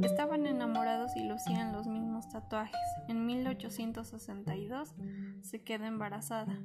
[0.02, 2.80] Estaban enamorados y lucían los mismos tatuajes.
[3.08, 4.94] En 1862
[5.42, 6.58] se queda embarazada.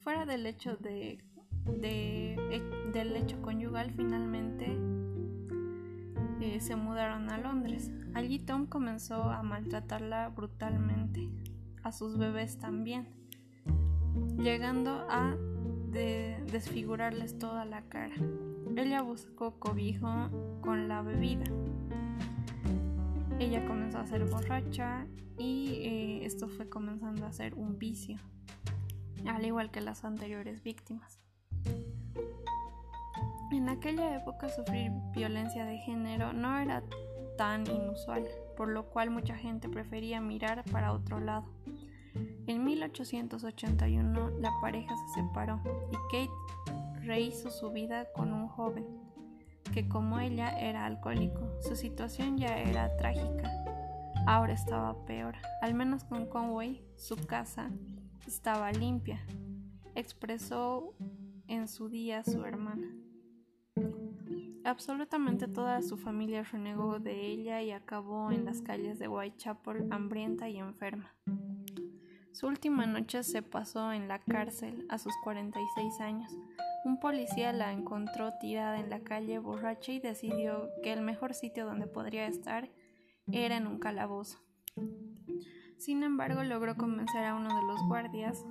[0.00, 1.24] Fuera del hecho de,
[2.92, 4.78] del hecho conyugal, finalmente
[6.40, 7.90] eh, se mudaron a Londres.
[8.14, 11.30] Allí Tom comenzó a maltratarla brutalmente,
[11.82, 13.08] a sus bebés también,
[14.38, 15.36] llegando a
[15.90, 18.14] desfigurarles toda la cara.
[18.76, 21.44] Ella buscó cobijo con la bebida.
[23.38, 25.06] Ella comenzó a ser borracha
[25.38, 28.18] y eh, esto fue comenzando a ser un vicio,
[29.26, 31.20] al igual que las anteriores víctimas.
[33.50, 36.82] En aquella época sufrir violencia de género no era
[37.36, 41.46] tan inusual, por lo cual mucha gente prefería mirar para otro lado.
[42.46, 48.86] En 1881 la pareja se separó y Kate rehizo su vida con un joven,
[49.74, 53.50] que como ella era alcohólico, su situación ya era trágica.
[54.24, 57.72] Ahora estaba peor, al menos con Conway su casa
[58.24, 59.26] estaba limpia,
[59.96, 60.94] expresó
[61.48, 62.86] en su día su hermana.
[64.64, 70.48] Absolutamente toda su familia renegó de ella y acabó en las calles de Whitechapel hambrienta
[70.48, 71.12] y enferma.
[72.30, 76.32] Su última noche se pasó en la cárcel a sus 46 años.
[76.84, 81.64] Un policía la encontró tirada en la calle borracha y decidió que el mejor sitio
[81.64, 82.68] donde podría estar
[83.32, 84.38] era en un calabozo.
[85.78, 88.44] Sin embargo, logró convencer a uno de los guardias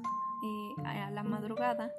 [0.45, 1.91] eh, a la madrugada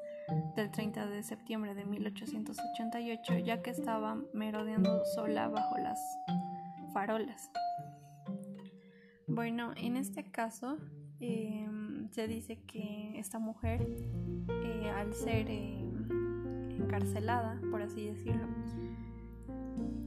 [0.57, 6.01] del 30 de septiembre de 1888, ya que estaba merodeando sola bajo las
[6.93, 7.51] farolas.
[9.27, 10.79] Bueno, en este caso
[11.21, 13.87] em, se dice que esta mujer,
[14.49, 15.49] eh, al ser
[16.85, 18.47] encarcelada, por así decirlo,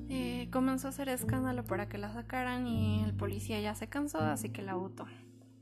[0.09, 4.19] eh, comenzó a hacer escándalo para que la sacaran y el policía ya se cansó,
[4.19, 5.05] así que la votó.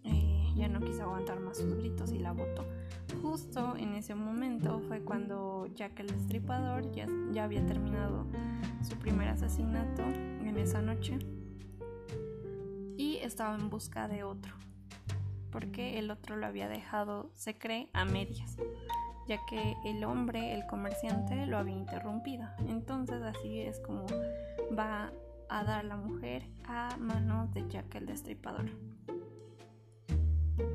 [0.04, 2.66] Eh, ya no quiso aguantar más sus gritos y la botó.
[3.22, 8.28] Justo en ese momento fue cuando Jack el Destripador ya, ya había terminado
[8.84, 11.18] su primer asesinato en esa noche
[12.98, 14.54] y estaba en busca de otro,
[15.52, 18.58] porque el otro lo había dejado, se cree, a medias
[19.28, 22.48] ya que el hombre, el comerciante, lo había interrumpido.
[22.68, 24.06] Entonces así es como
[24.78, 25.12] va
[25.50, 28.70] a dar la mujer a manos de Jack el Destripador.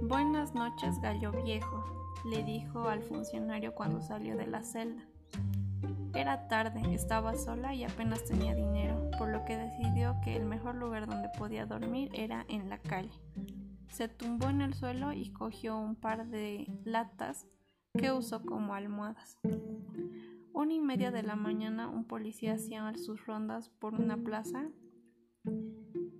[0.03, 1.85] Buenas noches, gallo viejo,
[2.31, 5.03] le dijo al funcionario cuando salió de la celda.
[6.15, 10.75] Era tarde, estaba sola y apenas tenía dinero, por lo que decidió que el mejor
[10.75, 13.13] lugar donde podía dormir era en la calle.
[13.89, 17.47] Se tumbó en el suelo y cogió un par de latas
[17.98, 19.38] que usó como almohadas.
[20.53, 24.68] Una y media de la mañana un policía hacía sus rondas por una plaza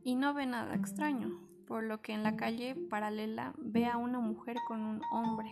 [0.02, 4.20] y no ve nada extraño, por lo que en la calle paralela ve a una
[4.20, 5.50] mujer con un hombre,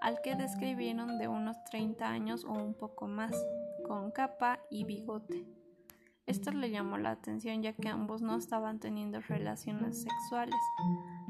[0.00, 3.34] al que describieron de unos 30 años o un poco más,
[3.86, 5.46] con capa y bigote.
[6.26, 10.60] Esto le llamó la atención ya que ambos no estaban teniendo relaciones sexuales,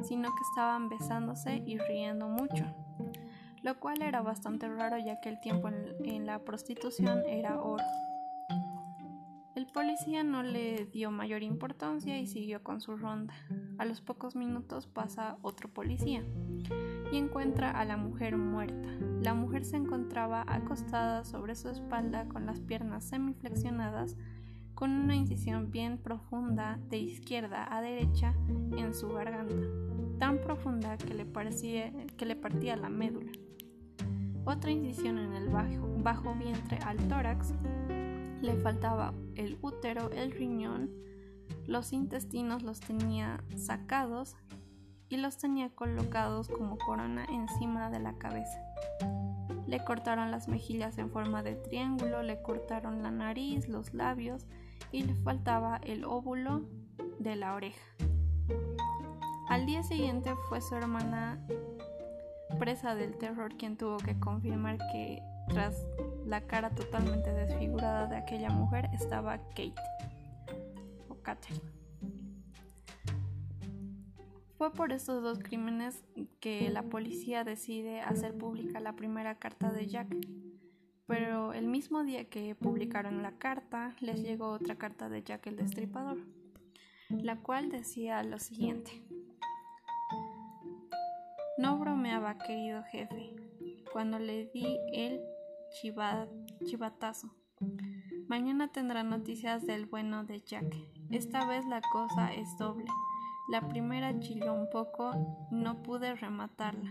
[0.03, 2.65] sino que estaban besándose y riendo mucho
[3.65, 5.71] lo cual era bastante raro ya que el tiempo
[6.05, 7.83] en, la prostitución era oro.
[9.55, 13.33] El policía no le dio mayor importancia y siguió con su ronda.
[13.79, 16.23] A los pocos minutos pasa otro policía
[17.11, 18.89] y encuentra a la mujer muerta.
[19.23, 24.17] La mujer se encontraba acostada sobre su espalda con las piernas semiflexionadas
[24.75, 28.35] con una incisión bien profunda de izquierda a derecha
[28.77, 29.69] en su garganta,
[30.19, 33.31] tan profunda que le, parecía, que le partía la médula
[34.45, 37.55] otra incisión en el bajo, bajo vientre al tórax,
[38.41, 40.91] le faltaba el útero, el riñón,
[41.67, 44.37] los intestinos los tenía sacados
[45.09, 48.63] y los tenía colocados como corona encima de la cabeza.
[49.67, 54.47] Le cortaron las mejillas en forma de triángulo, le cortaron la nariz, los labios
[54.93, 56.69] y le faltaba el óvulo
[57.19, 57.83] de la oreja.
[59.49, 61.41] Al día siguiente fue su hermana
[62.59, 65.87] presa del terror quien tuvo que confirmar que tras
[66.27, 69.75] la cara totalmente desfigurada de aquella mujer estaba Kate
[71.09, 71.75] o Catherine.
[74.57, 76.05] Fue por estos dos crímenes
[76.41, 80.17] que la policía decide hacer pública la primera carta de Jack,
[81.07, 85.57] pero el mismo día que publicaron la carta les llegó otra carta de Jack el
[85.57, 86.19] Destripador,
[87.11, 89.03] la cual decía lo siguiente.
[91.57, 93.33] No bromeaba, querido jefe,
[93.93, 95.21] cuando le di el
[96.65, 97.31] chivatazo.
[98.27, 100.75] Mañana tendrá noticias del bueno de Jack.
[101.11, 102.87] Esta vez la cosa es doble.
[103.53, 105.13] La primera chilló un poco,
[105.53, 106.91] no pude rematarla.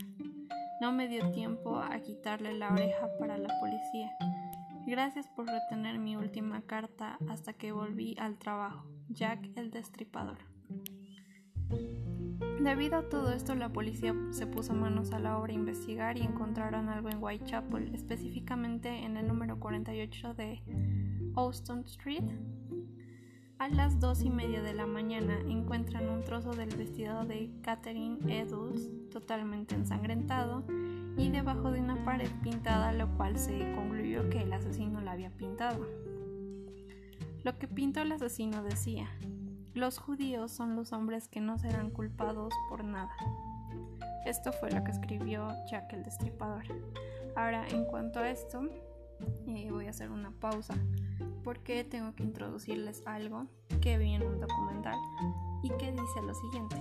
[0.79, 4.11] No me dio tiempo a quitarle la oreja para la policía.
[4.87, 8.85] Gracias por retener mi última carta hasta que volví al trabajo.
[9.09, 10.37] Jack el Destripador.
[12.63, 16.21] Debido a todo esto, la policía se puso manos a la obra a investigar y
[16.21, 20.61] encontraron algo en Whitechapel, específicamente en el número 48 de
[21.35, 22.23] Austin Street.
[23.59, 28.17] A las dos y media de la mañana encuentran un trozo del vestido de Catherine
[28.29, 30.63] Edwards totalmente ensangrentado
[31.17, 35.31] y debajo de una pared pintada, lo cual se concluyó que el asesino la había
[35.31, 35.85] pintado.
[37.43, 39.09] Lo que pintó el asesino decía,
[39.73, 43.11] los judíos son los hombres que no serán culpados por nada.
[44.25, 46.63] Esto fue lo que escribió Jack el Destripador.
[47.35, 48.61] Ahora, en cuanto a esto,
[49.47, 50.75] eh, voy a hacer una pausa
[51.43, 53.47] porque tengo que introducirles algo
[53.81, 54.95] que vi en un documental
[55.61, 56.77] y que dice lo siguiente.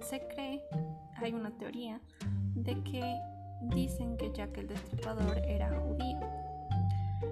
[0.00, 0.62] Se cree,
[1.16, 2.00] hay una teoría,
[2.54, 3.20] de que
[3.74, 6.20] dicen que Jack el Destripador era judío.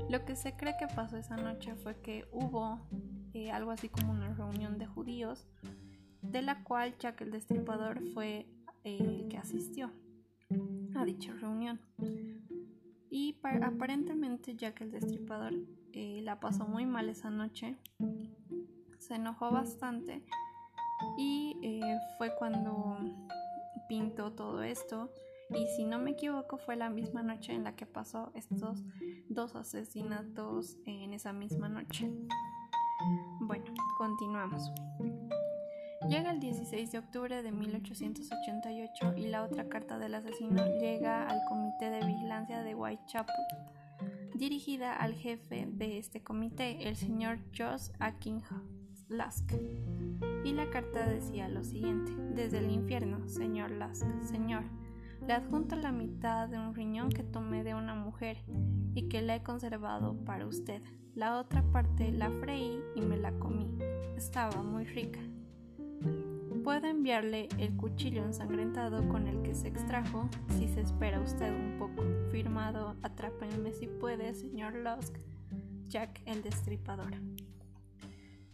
[0.09, 2.81] Lo que se cree que pasó esa noche fue que hubo
[3.35, 5.47] eh, algo así como una reunión de judíos,
[6.21, 8.47] de la cual Jack el Destripador fue
[8.85, 9.91] eh, el que asistió
[10.95, 11.81] a dicha reunión.
[13.11, 15.55] Y aparentemente Jack el Destripador
[15.93, 17.77] eh, la pasó muy mal esa noche,
[18.99, 20.23] se enojó bastante
[21.19, 21.57] y
[22.19, 22.99] fue cuando
[23.89, 25.11] pintó todo esto.
[25.51, 28.83] Y si no me equivoco, fue la misma noche en la que pasó estos
[29.29, 32.11] dos asesinatos en esa misma noche.
[33.41, 33.65] Bueno,
[33.99, 34.71] continuamos.
[36.09, 41.45] Llega el 16 de octubre de 1888 y la otra carta del asesino llega al
[41.49, 43.35] Comité de Vigilancia de Whitechapel,
[44.35, 48.43] dirigida al jefe de este comité, el señor Josh Akin
[49.09, 49.53] Lask.
[50.45, 54.65] Y la carta decía lo siguiente: Desde el infierno, señor Lask, señor,
[55.27, 58.39] le adjunto la mitad de un riñón que tomé de una mujer
[58.95, 60.83] y que la he conservado para usted.
[61.15, 63.69] La otra parte la freí y me la comí.
[64.17, 65.21] Estaba muy rica.
[66.65, 71.77] Puedo enviarle el cuchillo ensangrentado con el que se extrajo si se espera usted un
[71.79, 72.03] poco.
[72.31, 75.15] Firmado Atrápenme si puede, señor Lusk,
[75.89, 77.13] Jack el Destripador.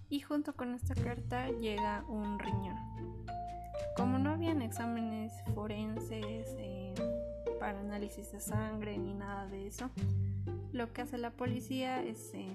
[0.08, 2.76] Y junto con esta carta llega un riñón.
[3.96, 6.92] Como no habían exámenes forenses eh,
[7.60, 9.90] para análisis de sangre ni nada de eso,
[10.72, 12.48] lo que hace la policía es eh,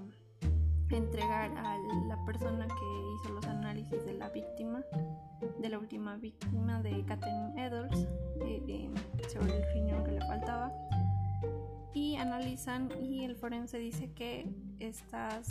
[0.89, 4.83] entregar a la persona que hizo los análisis de la víctima,
[5.59, 8.07] de la última víctima de Catherine Edwards,
[9.31, 10.71] sobre el riñón que le faltaba,
[11.93, 14.47] y analizan y el forense dice que
[14.79, 15.47] estás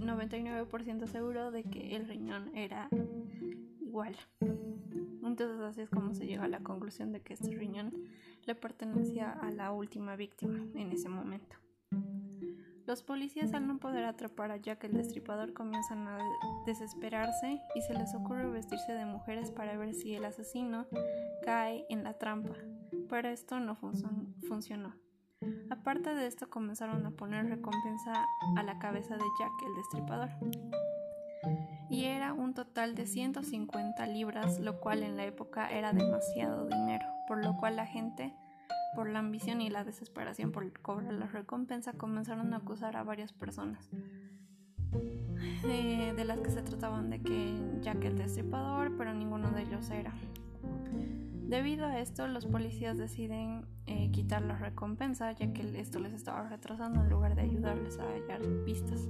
[0.00, 2.88] 99% seguro de que el riñón era
[3.80, 4.16] igual.
[5.24, 7.92] Entonces así es como se llega a la conclusión de que este riñón
[8.44, 11.61] le pertenecía a la última víctima en ese momento.
[12.86, 16.18] Los policías al no poder atrapar a Jack el destripador comienzan a
[16.66, 20.86] desesperarse y se les ocurre vestirse de mujeres para ver si el asesino
[21.44, 22.56] cae en la trampa,
[23.08, 24.94] pero esto no funcionó.
[25.70, 28.26] Aparte de esto comenzaron a poner recompensa
[28.56, 30.30] a la cabeza de Jack el destripador.
[31.88, 37.06] Y era un total de 150 libras, lo cual en la época era demasiado dinero,
[37.28, 38.34] por lo cual la gente
[38.94, 43.32] por la ambición y la desesperación por cobrar la recompensa, comenzaron a acusar a varias
[43.32, 43.90] personas,
[45.64, 49.90] eh, de las que se trataban de que Jack el destripador, pero ninguno de ellos
[49.90, 50.12] era.
[51.52, 56.48] Debido a esto, los policías deciden eh, quitar la recompensa, ya que esto les estaba
[56.48, 59.06] retrasando en lugar de ayudarles a hallar pistas.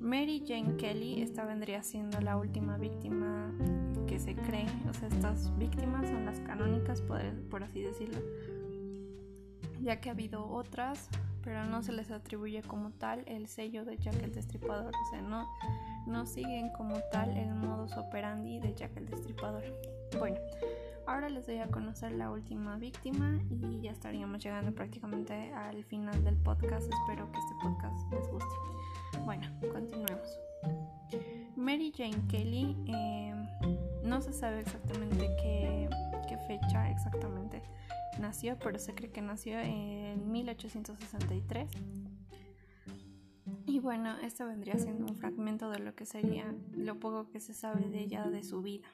[0.00, 3.52] Mary Jane Kelly, esta vendría siendo la última víctima
[4.12, 8.20] que se cree, o sea, estas víctimas son las canónicas, por, así decirlo,
[9.80, 11.08] ya que ha habido otras,
[11.42, 15.22] pero no se les atribuye como tal el sello de Jack el Destripador, o sea,
[15.22, 15.48] no,
[16.06, 19.64] no siguen como tal el modus operandi de Jack el Destripador.
[20.18, 20.36] Bueno,
[21.06, 26.22] ahora les doy a conocer la última víctima y ya estaríamos llegando prácticamente al final
[26.22, 26.86] del podcast.
[26.92, 28.54] Espero que este podcast les guste.
[29.24, 30.38] Bueno, continuemos.
[31.56, 35.88] Mary Jane Kelly, em, no se sabe exactamente qué,
[36.46, 37.62] fecha exactamente
[38.18, 41.70] nació, pero se cree que nació en 1863.
[43.66, 47.54] Y bueno, esto vendría siendo un fragmento de lo que sería lo poco que se
[47.54, 48.88] sabe de ella, de su vida.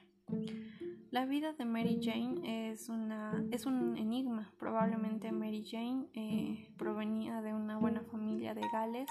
[1.11, 4.51] La vida de Mary Jane es, una, es un enigma.
[4.59, 9.09] Probablemente Mary Jane eh, provenía de una buena familia de Gales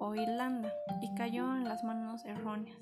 [0.00, 2.76] o Irlanda y cayó en las manos erróneas.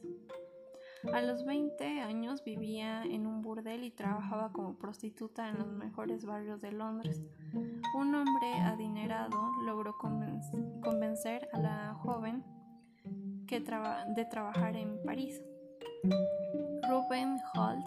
[1.13, 6.25] A los 20 años vivía en un burdel y trabajaba como prostituta en los mejores
[6.25, 7.21] barrios de Londres.
[7.53, 12.45] Un hombre adinerado logró convencer a la joven
[13.47, 15.43] que de trabajar en París.
[16.89, 17.87] Ruben Holt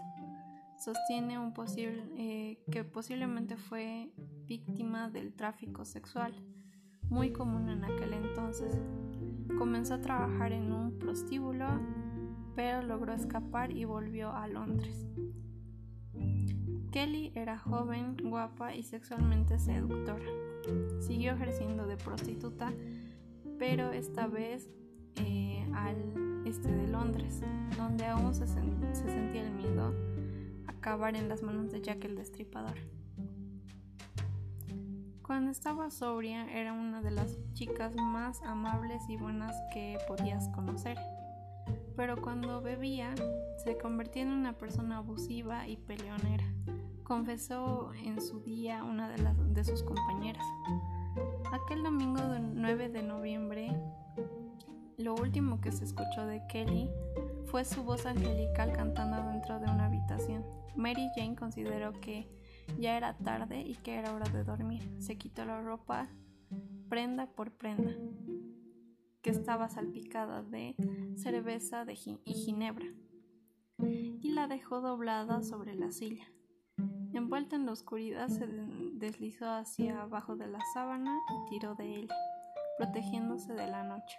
[0.78, 1.38] sostiene
[2.18, 4.12] eh, que posiblemente fue
[4.46, 6.34] víctima del tráfico sexual,
[7.10, 8.78] muy común en aquel entonces.
[9.58, 11.66] Comenzó a trabajar en un prostíbulo,
[12.56, 15.06] pero logró escapar y volvió a Londres.
[16.92, 20.26] Kelly era joven, guapa y sexualmente seductora.
[21.02, 22.72] Siguió ejerciendo de prostituta,
[23.60, 24.70] pero esta vez
[25.18, 25.98] eh, al
[26.46, 27.42] este de Londres,
[27.76, 29.94] donde aún se, se sentía el miedo
[30.68, 32.78] a acabar en las manos de Jack el Destripador.
[35.22, 40.98] Cuando estaba sobria era una de las chicas más amables y buenas que podías conocer,
[41.96, 43.14] pero cuando bebía
[43.64, 46.46] se convertía en una persona abusiva y peleonera,
[47.04, 50.44] confesó en su día una de, sus compañeras.
[51.52, 53.72] Aquel domingo 9 de noviembre,
[54.98, 56.90] lo último que se escuchó de Kelly
[57.46, 60.44] fue su voz angelical cantando dentro de una habitación.
[60.76, 62.28] Mary Jane consideró que
[62.80, 64.82] ya era tarde y que era hora de dormir.
[65.00, 66.10] Se quitó la ropa
[66.90, 67.92] prenda por prenda,
[69.26, 70.76] que estaba salpicada de
[71.16, 71.84] cerveza
[72.26, 72.86] y ginebra,
[73.80, 76.28] y la dejó doblada sobre la silla.
[77.12, 82.16] Envuelta en la oscuridad, se deslizó hacia abajo de la sábana y tiró de ella,
[82.78, 84.16] protegiéndose de la noche.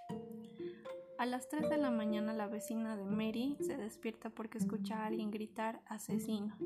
[1.18, 5.06] A las 3 de la mañana la vecina de Mary se despierta porque escucha a
[5.06, 6.56] alguien gritar asesino.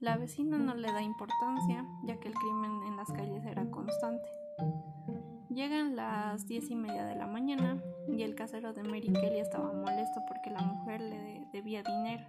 [0.00, 4.28] La vecina no le da importancia, ya que el crimen en las calles era constante.
[5.54, 9.72] Llegan las diez y media de la mañana y el casero de Mary Kelly estaba
[9.72, 12.24] molesto porque la mujer le debía dinero.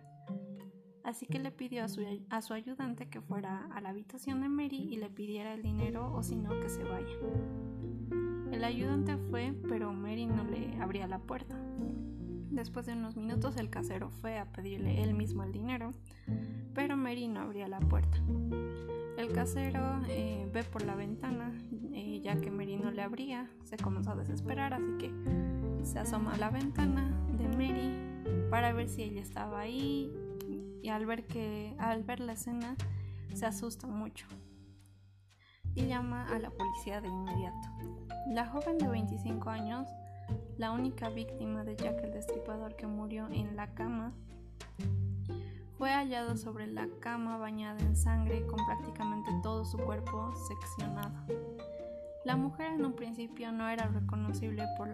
[1.04, 4.98] Así que le pidió a su, ayudante que fuera a la habitación de Mary y
[4.98, 7.16] le pidiera el dinero o si no que se vaya.
[8.52, 11.60] El ayudante fue, pero Mary no le abría la puerta.
[12.52, 15.94] Después de unos minutos el casero fue a pedirle él mismo el dinero,
[16.76, 18.20] pero Mary no abría la puerta.
[19.18, 21.52] El casero eh, ve por la ventana,
[22.26, 26.38] ya que Mary no le abría, se comenzó a desesperar, así que se asoma a
[26.38, 30.12] la ventana de Mary para ver si ella estaba ahí
[30.82, 32.76] y al ver que al ver la escena
[33.32, 34.26] se asusta mucho
[35.76, 37.70] y llama a la policía de inmediato.
[38.30, 39.88] La joven de 25 años,
[40.58, 44.14] la única víctima de Jack el Destripador que murió en la cama,
[45.78, 51.14] fue hallada sobre la cama bañada en sangre con prácticamente todo su cuerpo seccionado.
[52.26, 54.88] La mujer en un principio no era reconocible por,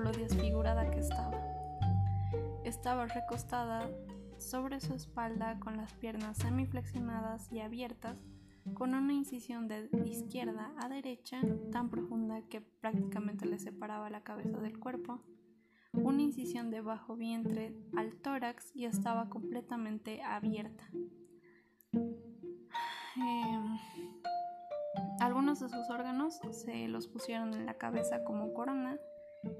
[0.00, 1.40] lo desfigurada que estaba.
[2.64, 3.88] Estaba recostada
[4.38, 8.18] sobre su espalda con las piernas semiflexionadas y abiertas,
[8.74, 14.58] con una incisión de izquierda a derecha tan profunda que prácticamente le separaba la cabeza
[14.58, 15.22] del cuerpo,
[15.92, 20.90] una incisión de bajo vientre al tórax y estaba completamente abierta.
[23.20, 23.78] Em,
[25.20, 28.98] algunos de sus órganos se los pusieron en la cabeza como corona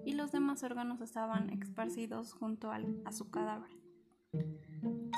[0.05, 3.71] y los demás órganos estaban esparcidos junto a su cadáver.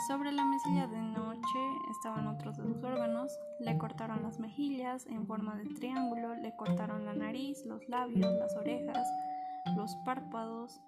[0.09, 1.59] Sobre la mesilla de noche
[1.91, 7.05] estaban otros de sus órganos, le cortaron las mejillas en forma de triángulo, le cortaron
[7.05, 9.07] la nariz, los labios, las orejas,
[9.77, 10.81] los párpados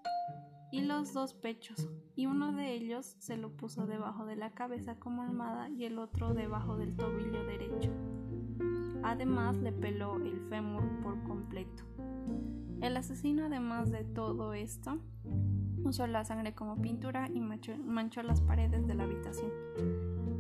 [0.71, 4.97] y los dos pechos, y uno de ellos se lo puso debajo de la cabeza
[4.97, 7.93] como almada y el otro debajo del tobillo derecho.
[9.03, 11.85] Además le peló el fémur por completo.
[12.81, 14.99] El asesino, además de todo esto,
[15.85, 19.51] usó la sangre como pintura y manchó, las paredes de la habitación.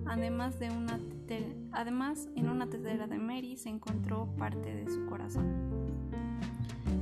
[0.06, 0.98] Además, de una
[1.72, 5.46] además, en una tetera de Mary se encontró parte de su corazón.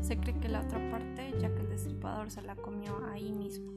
[0.02, 3.72] Se cree que la otra parte, ya que el destripador se la comió ahí mismo.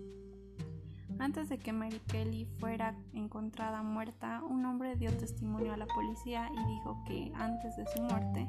[1.19, 6.49] Antes de que Mary Kelly fuera encontrada muerta, un hombre dio testimonio a la policía
[6.51, 8.47] y dijo que antes de su muerte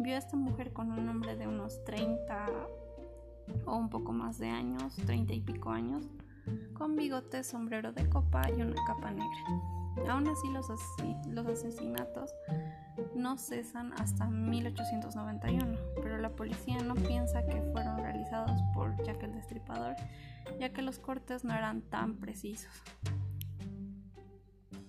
[0.00, 2.46] vio a esta mujer con un hombre de unos 30
[3.66, 6.04] o un poco más de años, 30 y pico años,
[6.74, 10.10] con bigote, sombrero de copa y una capa negra.
[10.10, 10.66] Aún así los,
[11.28, 12.30] los asesinatos
[13.14, 19.34] no cesan hasta 1891, pero la policía no piensa que fueron realizados por Jack el
[19.34, 19.96] Destripador,
[20.58, 22.72] ya que los cortes no eran tan precisos.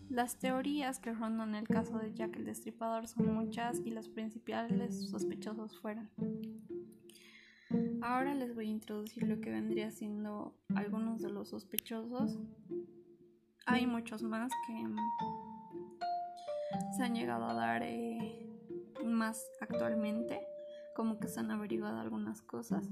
[0.09, 5.09] Las teorías que rondan el caso de Jack el Destripador son muchas y los principales
[5.09, 6.09] sospechosos fueron
[8.01, 12.37] Ahora les voy a introducir lo que vendría siendo algunos de los sospechosos.
[13.65, 14.73] Hay muchos más que
[16.95, 18.47] se han llegado a dar eh,
[19.03, 20.39] más actualmente,
[20.95, 22.87] como que se han averiguado algunas cosas.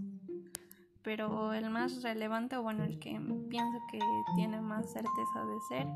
[1.04, 4.00] Pero el más relevante, o bueno, el que pienso que
[4.36, 5.88] tiene más certeza de ser,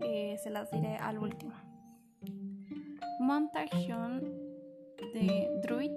[0.00, 1.54] eh, se las diré al último.
[3.20, 4.20] Montagion
[5.14, 5.92] de Druid.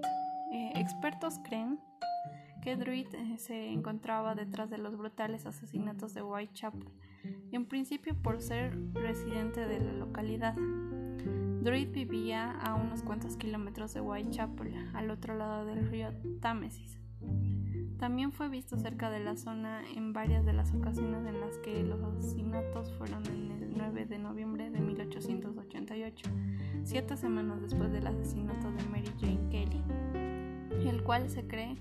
[0.53, 1.79] Eh, expertos creen
[2.61, 6.89] que Druid se encontraba detrás de los brutales asesinatos de Whitechapel,
[7.51, 10.55] en principio por ser residente de la localidad.
[11.61, 16.99] Druid vivía a unos cuantos kilómetros de Whitechapel, al otro lado del río Támesis.
[17.97, 21.81] También fue visto cerca de la zona en varias de las ocasiones en las que
[21.83, 26.29] los asesinatos fueron en el 9 de noviembre de 1888,
[26.83, 29.83] siete semanas después del asesinato de Mary Jane Kelly,
[30.87, 31.75] el cual se cree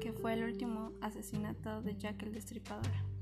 [0.00, 3.15] que fue el último asesinato de Jack el Destripador.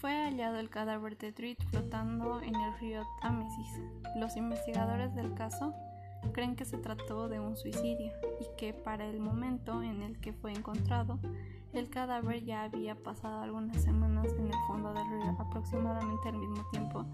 [0.00, 3.80] Fue hallado el cadáver de Druid flotando en el río Támesis.
[4.16, 5.74] Los investigadores del caso
[6.32, 10.34] creen que se trató de un suicidio y que para el momento en el que
[10.34, 11.18] fue encontrado,
[11.72, 16.62] el cadáver ya había pasado algunas semanas en el fondo del río, aproximadamente al mismo
[16.70, 17.06] tiempo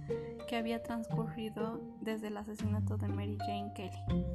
[0.49, 4.27] que había transcurrido desde el asesinato de Mary Jane Kelly.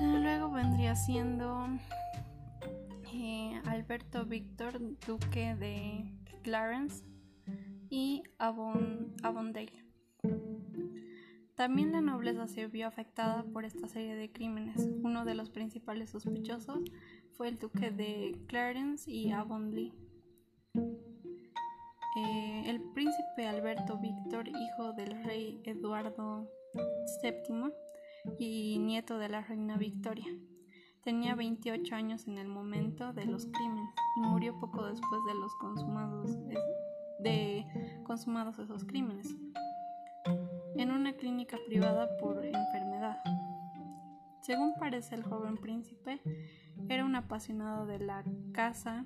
[0.00, 1.66] Luego vendría siendo
[3.86, 6.12] Alberto Víctor, duque de
[6.42, 7.04] Clarence
[7.88, 9.84] y Avondale.
[11.54, 14.88] También la nobleza se vio afectada por esta serie de crímenes.
[15.04, 16.80] Uno de los principales sospechosos
[17.36, 19.92] fue el duque de Clarence y Avonlea.
[20.74, 26.50] Eh, el príncipe Alberto Víctor, hijo del rey Eduardo
[27.22, 27.72] VII,
[28.36, 30.26] y nieto de la reina Victoria.
[31.06, 35.54] Tenía 28 años en el momento de los crímenes y murió poco después de los
[35.54, 36.36] consumados,
[37.20, 37.64] de
[38.02, 39.36] consumados esos crímenes
[40.74, 43.18] en una clínica privada por enfermedad.
[44.40, 46.20] Según parece el joven príncipe,
[46.88, 49.04] era un apasionado de la caza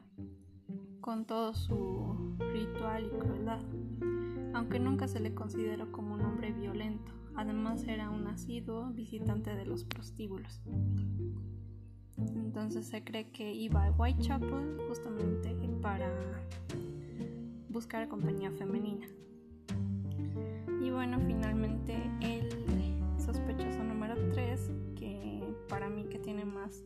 [1.03, 3.61] con todo su ritual y crueldad,
[4.55, 7.13] aunque nunca se le consideró como un hombre violento.
[7.37, 10.63] Además era un asiduo visitante de los prostíbulos.
[12.35, 16.11] Entonces se cree que iba a Whitechapel justamente para
[17.69, 19.07] buscar compañía femenina.
[20.83, 22.49] Y bueno, finalmente el
[23.19, 26.83] sospechoso número 3, que para mí que tiene más,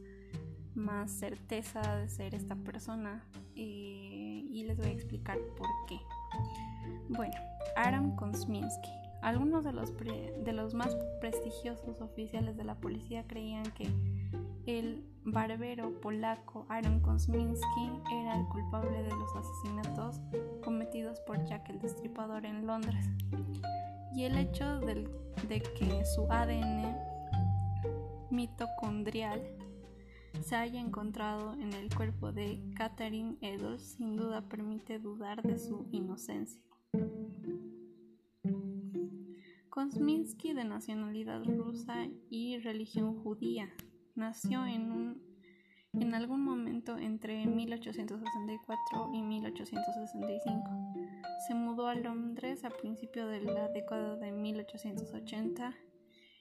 [0.75, 3.25] más certeza de ser esta persona,
[3.57, 5.99] eh, y les voy a explicar por qué.
[7.09, 7.35] Bueno,
[7.77, 8.91] Aram Kosminski.
[9.23, 13.89] Algunos de los, de los más prestigiosos oficiales de la policía creían que
[14.67, 20.21] el barbero polaco Aaron Kosminski era el culpable de los asesinatos
[20.63, 23.07] cometidos por Jack el Destripador en Londres.
[24.15, 25.05] Y el hecho de
[25.61, 26.97] que su ADN
[28.31, 29.43] mitocondrial
[30.41, 35.87] se haya encontrado en el cuerpo de Catherine Edels sin duda permite dudar de su
[35.91, 36.61] inocencia.
[39.71, 43.69] Kosminski, de nacionalidad rusa y religión judía,
[44.15, 45.21] nació en,
[45.93, 50.71] en algún momento entre 1864 y 1865.
[51.47, 55.75] Se mudó a Londres a principios de la década de 1880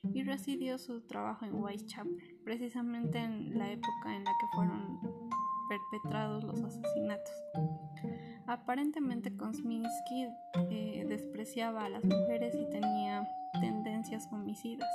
[0.04, 5.00] y residió su trabajo en Whitechapel, precisamente en la época en la que fueron
[5.70, 7.34] perpetrados los asesinatos.
[8.46, 10.28] Aparentemente Kosminski
[10.70, 13.26] eh, despreciaba a las mujeres y tenía
[13.62, 14.90] tendencias homicidas.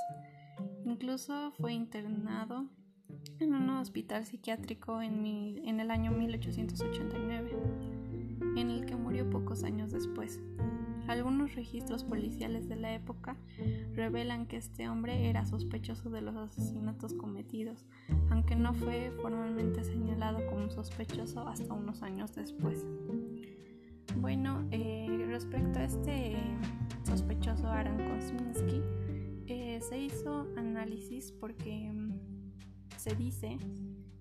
[0.88, 2.64] Incluso fue internado
[3.40, 7.52] en un hospital psiquiátrico en, en el año 1889,
[8.56, 10.40] en el que murió pocos años después.
[11.06, 13.36] Algunos registros policiales de la época
[13.92, 17.84] revelan que este hombre era sospechoso de los asesinatos cometidos,
[18.30, 22.86] aunque no fue formalmente señalado como sospechoso hasta unos años después.
[24.16, 26.34] Bueno, eh, respecto a este
[27.04, 28.82] sospechoso Aaron Kosminski,
[29.48, 32.20] eh, se hizo análisis porque mm,
[32.96, 33.58] se dice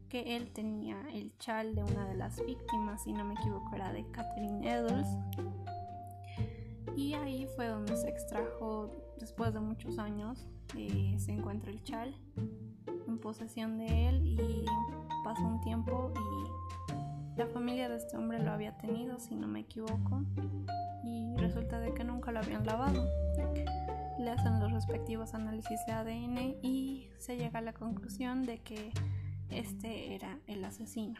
[0.07, 3.91] que él tenía el chal de una de las víctimas, si no me equivoco era
[3.91, 5.07] de Catherine Edels.
[6.95, 10.47] Y ahí fue donde se extrajo, después de muchos años,
[10.77, 12.15] eh, se encuentra el chal
[13.07, 14.65] en posesión de él y
[15.23, 19.59] pasó un tiempo y la familia de este hombre lo había tenido, si no me
[19.59, 20.23] equivoco,
[21.03, 23.05] y resulta de que nunca lo habían lavado.
[24.27, 28.91] Le hacen los respectivos análisis de ADN y se llega a la conclusión de que
[29.49, 31.17] este era el asesino.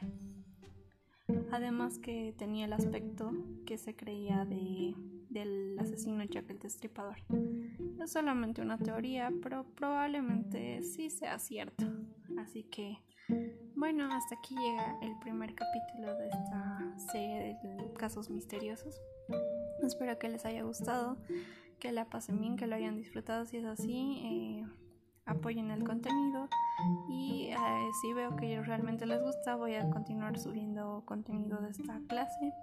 [1.54, 3.32] Además que tenía el aspecto
[3.66, 4.94] que se creía de,
[5.30, 7.16] del asesino Jack el Destripador.
[8.04, 11.86] Es solamente una teoría, pero probablemente sí sea cierto.
[12.38, 12.98] Así que
[13.78, 19.00] bueno, hasta aquí llega el primer capítulo de esta serie de casos misteriosos.
[19.82, 21.18] Espero que les haya gustado,
[21.80, 23.46] que la pasen bien, que lo hayan disfrutado.
[23.46, 24.66] Si es así, eh,
[25.26, 26.48] apoyen el contenido.
[27.10, 32.00] Y eh, si veo que realmente les gusta, voy a continuar subiendo contenido de esta
[32.08, 32.54] clase.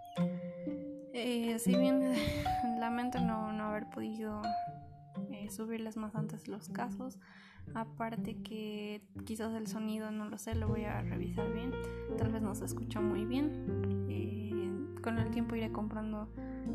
[1.12, 2.14] Eh, si bien
[2.78, 4.42] lamento no, no haber podido
[5.48, 7.18] subirles más antes los casos,
[7.72, 11.72] Aparte que quizás el sonido, no lo sé, lo voy a revisar bien.
[12.18, 14.04] Tal vez no se escucha muy bien.
[15.04, 16.30] Con el tiempo iré comprando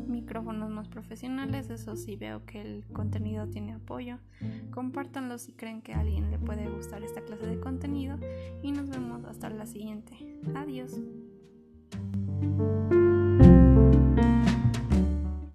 [0.06, 1.68] micrófonos más profesionales.
[1.68, 4.18] Eso sí veo que el contenido tiene apoyo.
[4.70, 8.16] Compártanlo si creen que a alguien le puede gustar esta clase de contenido.
[8.62, 10.14] Y nos vemos hasta la siguiente.
[10.54, 11.00] Adiós.